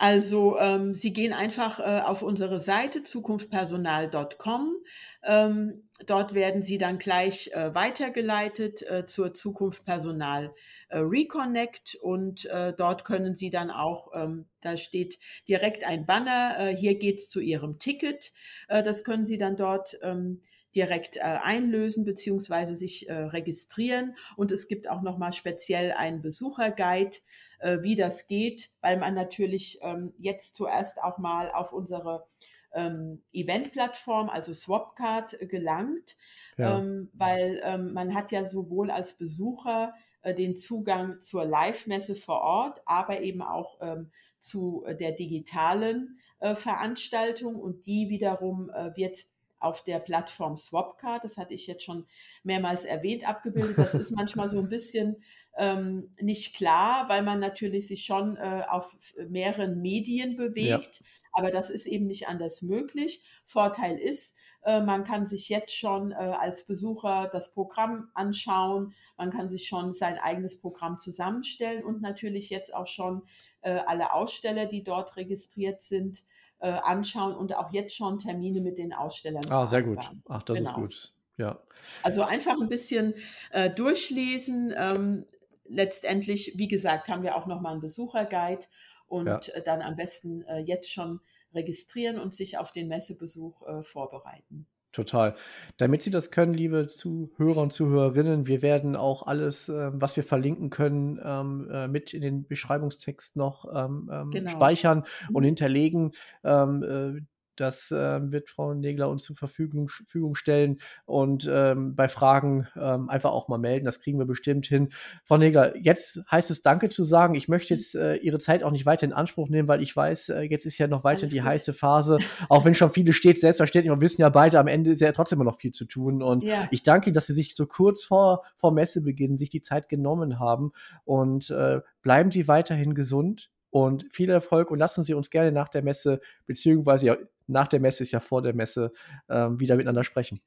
Also 0.00 0.56
ähm, 0.58 0.94
Sie 0.94 1.12
gehen 1.12 1.32
einfach 1.32 1.80
äh, 1.80 2.02
auf 2.02 2.22
unsere 2.22 2.60
Seite 2.60 3.02
zukunftpersonal.com. 3.02 4.76
Ähm, 5.24 5.88
dort 6.06 6.34
werden 6.34 6.62
Sie 6.62 6.78
dann 6.78 6.98
gleich 6.98 7.50
äh, 7.52 7.74
weitergeleitet 7.74 8.88
äh, 8.88 9.06
zur 9.06 9.34
Zukunft 9.34 9.84
Personal 9.84 10.54
äh, 10.88 10.98
Reconnect 10.98 11.96
und 12.00 12.46
äh, 12.46 12.72
dort 12.72 13.04
können 13.04 13.34
Sie 13.34 13.50
dann 13.50 13.72
auch, 13.72 14.12
ähm, 14.14 14.46
da 14.60 14.76
steht 14.76 15.18
direkt 15.48 15.82
ein 15.82 16.06
Banner, 16.06 16.56
äh, 16.60 16.76
hier 16.76 16.94
geht's 16.96 17.28
zu 17.28 17.40
Ihrem 17.40 17.78
Ticket. 17.80 18.32
das 18.68 19.02
können 19.02 19.26
Sie 19.26 19.36
dann 19.36 19.56
dort 19.56 19.98
ähm, 20.02 20.42
direkt 20.76 21.16
äh, 21.16 21.20
einlösen 21.22 22.04
beziehungsweise 22.04 22.74
sich 22.74 23.08
äh, 23.08 23.14
registrieren. 23.14 24.14
Und 24.36 24.52
es 24.52 24.68
gibt 24.68 24.88
auch 24.88 25.02
nochmal 25.02 25.32
speziell 25.32 25.90
einen 25.92 26.22
Besucherguide, 26.22 27.18
äh, 27.58 27.78
wie 27.82 27.96
das 27.96 28.26
geht, 28.26 28.70
weil 28.80 28.96
man 28.96 29.14
natürlich 29.14 29.78
ähm, 29.82 30.12
jetzt 30.18 30.54
zuerst 30.54 31.02
auch 31.02 31.18
mal 31.18 31.50
auf 31.50 31.72
unsere 31.72 32.26
ähm, 32.72 33.22
Event-Plattform, 33.32 34.28
also 34.28 34.52
Swapcard, 34.52 35.38
gelangt, 35.48 36.16
ja. 36.56 36.78
ähm, 36.78 37.10
weil 37.14 37.60
ähm, 37.64 37.92
man 37.92 38.14
hat 38.14 38.30
ja 38.30 38.44
sowohl 38.44 38.90
als 38.90 39.14
Besucher 39.14 39.94
äh, 40.22 40.34
den 40.34 40.56
Zugang 40.56 41.20
zur 41.20 41.44
Live-Messe 41.44 42.14
vor 42.14 42.40
Ort, 42.40 42.82
aber 42.84 43.20
eben 43.20 43.42
auch 43.42 43.78
ähm, 43.80 44.10
zu 44.38 44.84
äh, 44.86 44.94
der 44.94 45.12
digitalen 45.12 46.18
äh, 46.40 46.54
Veranstaltung 46.54 47.56
und 47.56 47.86
die 47.86 48.08
wiederum 48.08 48.70
äh, 48.70 48.96
wird 48.96 49.26
auf 49.60 49.82
der 49.84 49.98
Plattform 49.98 50.56
Swapcard, 50.56 51.24
das 51.24 51.36
hatte 51.36 51.54
ich 51.54 51.66
jetzt 51.66 51.84
schon 51.84 52.06
mehrmals 52.42 52.84
erwähnt, 52.84 53.28
abgebildet. 53.28 53.78
Das 53.78 53.94
ist 53.94 54.10
manchmal 54.10 54.48
so 54.48 54.58
ein 54.58 54.68
bisschen 54.68 55.22
ähm, 55.56 56.14
nicht 56.20 56.54
klar, 56.54 57.08
weil 57.08 57.22
man 57.22 57.40
natürlich 57.40 57.88
sich 57.88 58.04
schon 58.04 58.36
äh, 58.36 58.62
auf 58.68 58.96
mehreren 59.28 59.80
Medien 59.80 60.36
bewegt. 60.36 61.00
Ja. 61.00 61.06
Aber 61.32 61.50
das 61.50 61.70
ist 61.70 61.86
eben 61.86 62.06
nicht 62.06 62.28
anders 62.28 62.62
möglich. 62.62 63.22
Vorteil 63.44 63.96
ist, 63.96 64.36
äh, 64.64 64.80
man 64.80 65.04
kann 65.04 65.26
sich 65.26 65.48
jetzt 65.48 65.74
schon 65.74 66.12
äh, 66.12 66.14
als 66.14 66.64
Besucher 66.64 67.28
das 67.32 67.50
Programm 67.50 68.08
anschauen. 68.14 68.94
Man 69.16 69.30
kann 69.30 69.50
sich 69.50 69.66
schon 69.66 69.92
sein 69.92 70.18
eigenes 70.18 70.60
Programm 70.60 70.98
zusammenstellen 70.98 71.84
und 71.84 72.02
natürlich 72.02 72.50
jetzt 72.50 72.74
auch 72.74 72.86
schon 72.86 73.22
äh, 73.62 73.80
alle 73.86 74.12
Aussteller, 74.14 74.66
die 74.66 74.82
dort 74.82 75.16
registriert 75.16 75.82
sind, 75.82 76.24
äh, 76.60 76.68
anschauen 76.68 77.34
und 77.34 77.54
auch 77.54 77.72
jetzt 77.72 77.94
schon 77.94 78.18
Termine 78.18 78.60
mit 78.60 78.78
den 78.78 78.92
Ausstellern. 78.92 79.44
Ah, 79.50 79.66
sehr 79.66 79.82
gut. 79.82 79.98
Ach, 80.28 80.42
das 80.42 80.58
genau. 80.58 80.70
ist 80.70 80.76
gut. 80.76 81.14
Ja. 81.36 81.60
Also 82.02 82.22
einfach 82.22 82.60
ein 82.60 82.68
bisschen 82.68 83.14
äh, 83.50 83.70
durchlesen. 83.70 84.74
Ähm, 84.76 85.24
letztendlich, 85.66 86.54
wie 86.56 86.68
gesagt, 86.68 87.08
haben 87.08 87.22
wir 87.22 87.36
auch 87.36 87.46
nochmal 87.46 87.72
einen 87.72 87.80
Besucherguide 87.80 88.66
und 89.06 89.26
ja. 89.26 89.38
Äh, 89.54 89.62
dann 89.62 89.82
am 89.82 89.96
besten 89.96 90.42
äh, 90.42 90.58
jetzt 90.58 90.90
schon 90.90 91.20
registrieren 91.54 92.18
und 92.18 92.34
sich 92.34 92.58
auf 92.58 92.72
den 92.72 92.88
Messebesuch 92.88 93.62
äh, 93.66 93.82
vorbereiten. 93.82 94.66
Total. 94.92 95.36
Damit 95.76 96.02
Sie 96.02 96.10
das 96.10 96.30
können, 96.30 96.54
liebe 96.54 96.88
Zuhörer 96.88 97.60
und 97.60 97.72
Zuhörerinnen, 97.72 98.46
wir 98.46 98.62
werden 98.62 98.96
auch 98.96 99.26
alles, 99.26 99.68
äh, 99.68 99.90
was 99.92 100.16
wir 100.16 100.24
verlinken 100.24 100.70
können, 100.70 101.20
ähm, 101.22 101.68
äh, 101.70 101.88
mit 101.88 102.14
in 102.14 102.22
den 102.22 102.46
Beschreibungstext 102.46 103.36
noch 103.36 103.66
ähm, 103.74 104.10
ähm 104.10 104.30
genau. 104.30 104.50
speichern 104.50 105.04
und 105.32 105.42
mhm. 105.42 105.46
hinterlegen. 105.46 106.12
Ähm, 106.42 106.82
äh, 106.82 107.20
das 107.60 107.90
äh, 107.90 108.20
wird 108.30 108.50
Frau 108.50 108.74
Negler 108.74 109.08
uns 109.08 109.24
zur 109.24 109.36
Verfügung, 109.36 109.88
Verfügung 109.88 110.34
stellen 110.34 110.80
und 111.06 111.48
ähm, 111.50 111.94
bei 111.94 112.08
Fragen 112.08 112.68
ähm, 112.76 113.08
einfach 113.08 113.32
auch 113.32 113.48
mal 113.48 113.58
melden. 113.58 113.84
Das 113.84 114.00
kriegen 114.00 114.18
wir 114.18 114.26
bestimmt 114.26 114.66
hin. 114.66 114.90
Frau 115.24 115.36
Negler, 115.36 115.76
jetzt 115.76 116.20
heißt 116.30 116.50
es 116.50 116.62
Danke 116.62 116.88
zu 116.88 117.04
sagen. 117.04 117.34
Ich 117.34 117.48
möchte 117.48 117.74
jetzt 117.74 117.94
äh, 117.94 118.16
Ihre 118.16 118.38
Zeit 118.38 118.62
auch 118.62 118.70
nicht 118.70 118.86
weiter 118.86 119.04
in 119.04 119.12
Anspruch 119.12 119.48
nehmen, 119.48 119.68
weil 119.68 119.82
ich 119.82 119.94
weiß, 119.94 120.30
äh, 120.30 120.40
jetzt 120.42 120.66
ist 120.66 120.78
ja 120.78 120.86
noch 120.86 121.04
weiter 121.04 121.20
Alles 121.20 121.30
die 121.30 121.38
gut. 121.38 121.46
heiße 121.46 121.72
Phase. 121.72 122.18
Auch 122.48 122.64
wenn 122.64 122.74
schon 122.74 122.90
viele 122.90 123.12
steht, 123.12 123.40
selbstverständlich. 123.40 123.94
Wir 123.94 124.00
wissen 124.00 124.22
ja 124.22 124.28
beide, 124.28 124.58
am 124.58 124.66
Ende 124.66 124.92
ist 124.92 125.00
ja 125.00 125.12
trotzdem 125.12 125.38
immer 125.40 125.50
noch 125.50 125.58
viel 125.58 125.72
zu 125.72 125.84
tun. 125.84 126.22
Und 126.22 126.44
ja. 126.44 126.68
ich 126.70 126.82
danke 126.82 127.10
Ihnen, 127.10 127.14
dass 127.14 127.26
Sie 127.26 127.34
sich 127.34 127.54
so 127.54 127.66
kurz 127.66 128.04
vor, 128.04 128.44
vor 128.56 128.72
Messebeginn 128.72 129.38
sich 129.38 129.50
die 129.50 129.62
Zeit 129.62 129.88
genommen 129.88 130.38
haben. 130.38 130.72
Und 131.04 131.50
äh, 131.50 131.80
bleiben 132.02 132.30
Sie 132.30 132.48
weiterhin 132.48 132.94
gesund 132.94 133.50
und 133.70 134.06
viel 134.10 134.30
Erfolg 134.30 134.70
und 134.70 134.78
lassen 134.78 135.04
Sie 135.04 135.14
uns 135.14 135.30
gerne 135.30 135.52
nach 135.52 135.68
der 135.68 135.82
Messe, 135.82 136.20
beziehungsweise 136.46 137.06
ja, 137.06 137.16
nach 137.48 137.68
der 137.68 137.80
Messe 137.80 138.04
ist 138.04 138.12
ja 138.12 138.20
vor 138.20 138.42
der 138.42 138.54
Messe, 138.54 138.92
ähm, 139.28 139.58
wieder 139.58 139.76
miteinander 139.76 140.04
sprechen. 140.04 140.40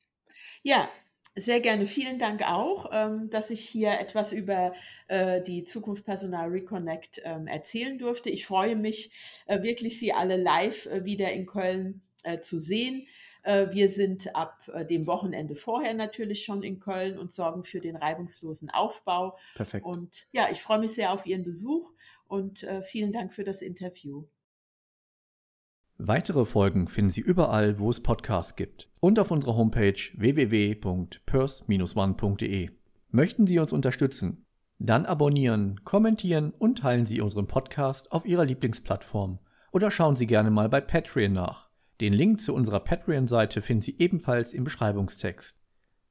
Ja, 0.63 0.89
sehr 1.35 1.61
gerne. 1.61 1.85
Vielen 1.85 2.19
Dank 2.19 2.43
auch, 2.43 2.89
ähm, 2.91 3.29
dass 3.29 3.51
ich 3.51 3.61
hier 3.61 3.99
etwas 3.99 4.33
über 4.33 4.73
äh, 5.07 5.41
die 5.41 5.63
Zukunft 5.63 6.03
Personal 6.03 6.49
Reconnect 6.49 7.21
ähm, 7.23 7.47
erzählen 7.47 7.97
durfte. 7.97 8.29
Ich 8.29 8.45
freue 8.45 8.75
mich 8.75 9.11
äh, 9.45 9.63
wirklich, 9.63 9.97
Sie 9.97 10.11
alle 10.11 10.35
live 10.35 10.87
äh, 10.87 11.05
wieder 11.05 11.31
in 11.31 11.45
Köln 11.45 12.01
zu 12.41 12.59
sehen. 12.59 13.07
Wir 13.43 13.89
sind 13.89 14.35
ab 14.35 14.69
dem 14.87 15.07
Wochenende 15.07 15.55
vorher 15.55 15.95
natürlich 15.95 16.43
schon 16.43 16.61
in 16.61 16.79
Köln 16.79 17.17
und 17.17 17.31
sorgen 17.31 17.63
für 17.63 17.79
den 17.79 17.95
reibungslosen 17.95 18.69
Aufbau. 18.69 19.39
Perfekt. 19.55 19.83
Und 19.83 20.27
ja, 20.31 20.47
ich 20.51 20.61
freue 20.61 20.77
mich 20.77 20.93
sehr 20.93 21.13
auf 21.13 21.25
Ihren 21.25 21.41
Besuch 21.41 21.93
und 22.27 22.63
vielen 22.83 23.11
Dank 23.11 23.33
für 23.33 23.43
das 23.43 23.63
Interview. 23.63 24.25
Weitere 26.03 26.45
Folgen 26.45 26.87
finden 26.87 27.11
Sie 27.11 27.21
überall, 27.21 27.77
wo 27.77 27.91
es 27.91 28.01
Podcasts 28.01 28.55
gibt 28.55 28.89
und 29.01 29.19
auf 29.19 29.29
unserer 29.29 29.55
Homepage 29.55 29.93
www.pers-one.de. 30.15 32.69
Möchten 33.11 33.45
Sie 33.45 33.59
uns 33.59 33.71
unterstützen? 33.71 34.43
Dann 34.79 35.05
abonnieren, 35.05 35.81
kommentieren 35.83 36.53
und 36.57 36.79
teilen 36.79 37.05
Sie 37.05 37.21
unseren 37.21 37.45
Podcast 37.45 38.11
auf 38.11 38.25
Ihrer 38.25 38.45
Lieblingsplattform 38.45 39.37
oder 39.71 39.91
schauen 39.91 40.15
Sie 40.15 40.25
gerne 40.25 40.49
mal 40.49 40.69
bei 40.69 40.81
Patreon 40.81 41.33
nach. 41.33 41.69
Den 42.01 42.13
Link 42.13 42.41
zu 42.41 42.55
unserer 42.55 42.79
Patreon-Seite 42.79 43.61
finden 43.61 43.83
Sie 43.83 43.99
ebenfalls 43.99 44.53
im 44.53 44.63
Beschreibungstext. 44.63 45.55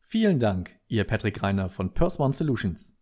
Vielen 0.02 0.38
Dank, 0.38 0.78
Ihr 0.86 1.02
Patrick 1.02 1.42
Reiner 1.42 1.68
von 1.68 1.92
Pers 1.92 2.20
One 2.20 2.32
Solutions. 2.32 2.94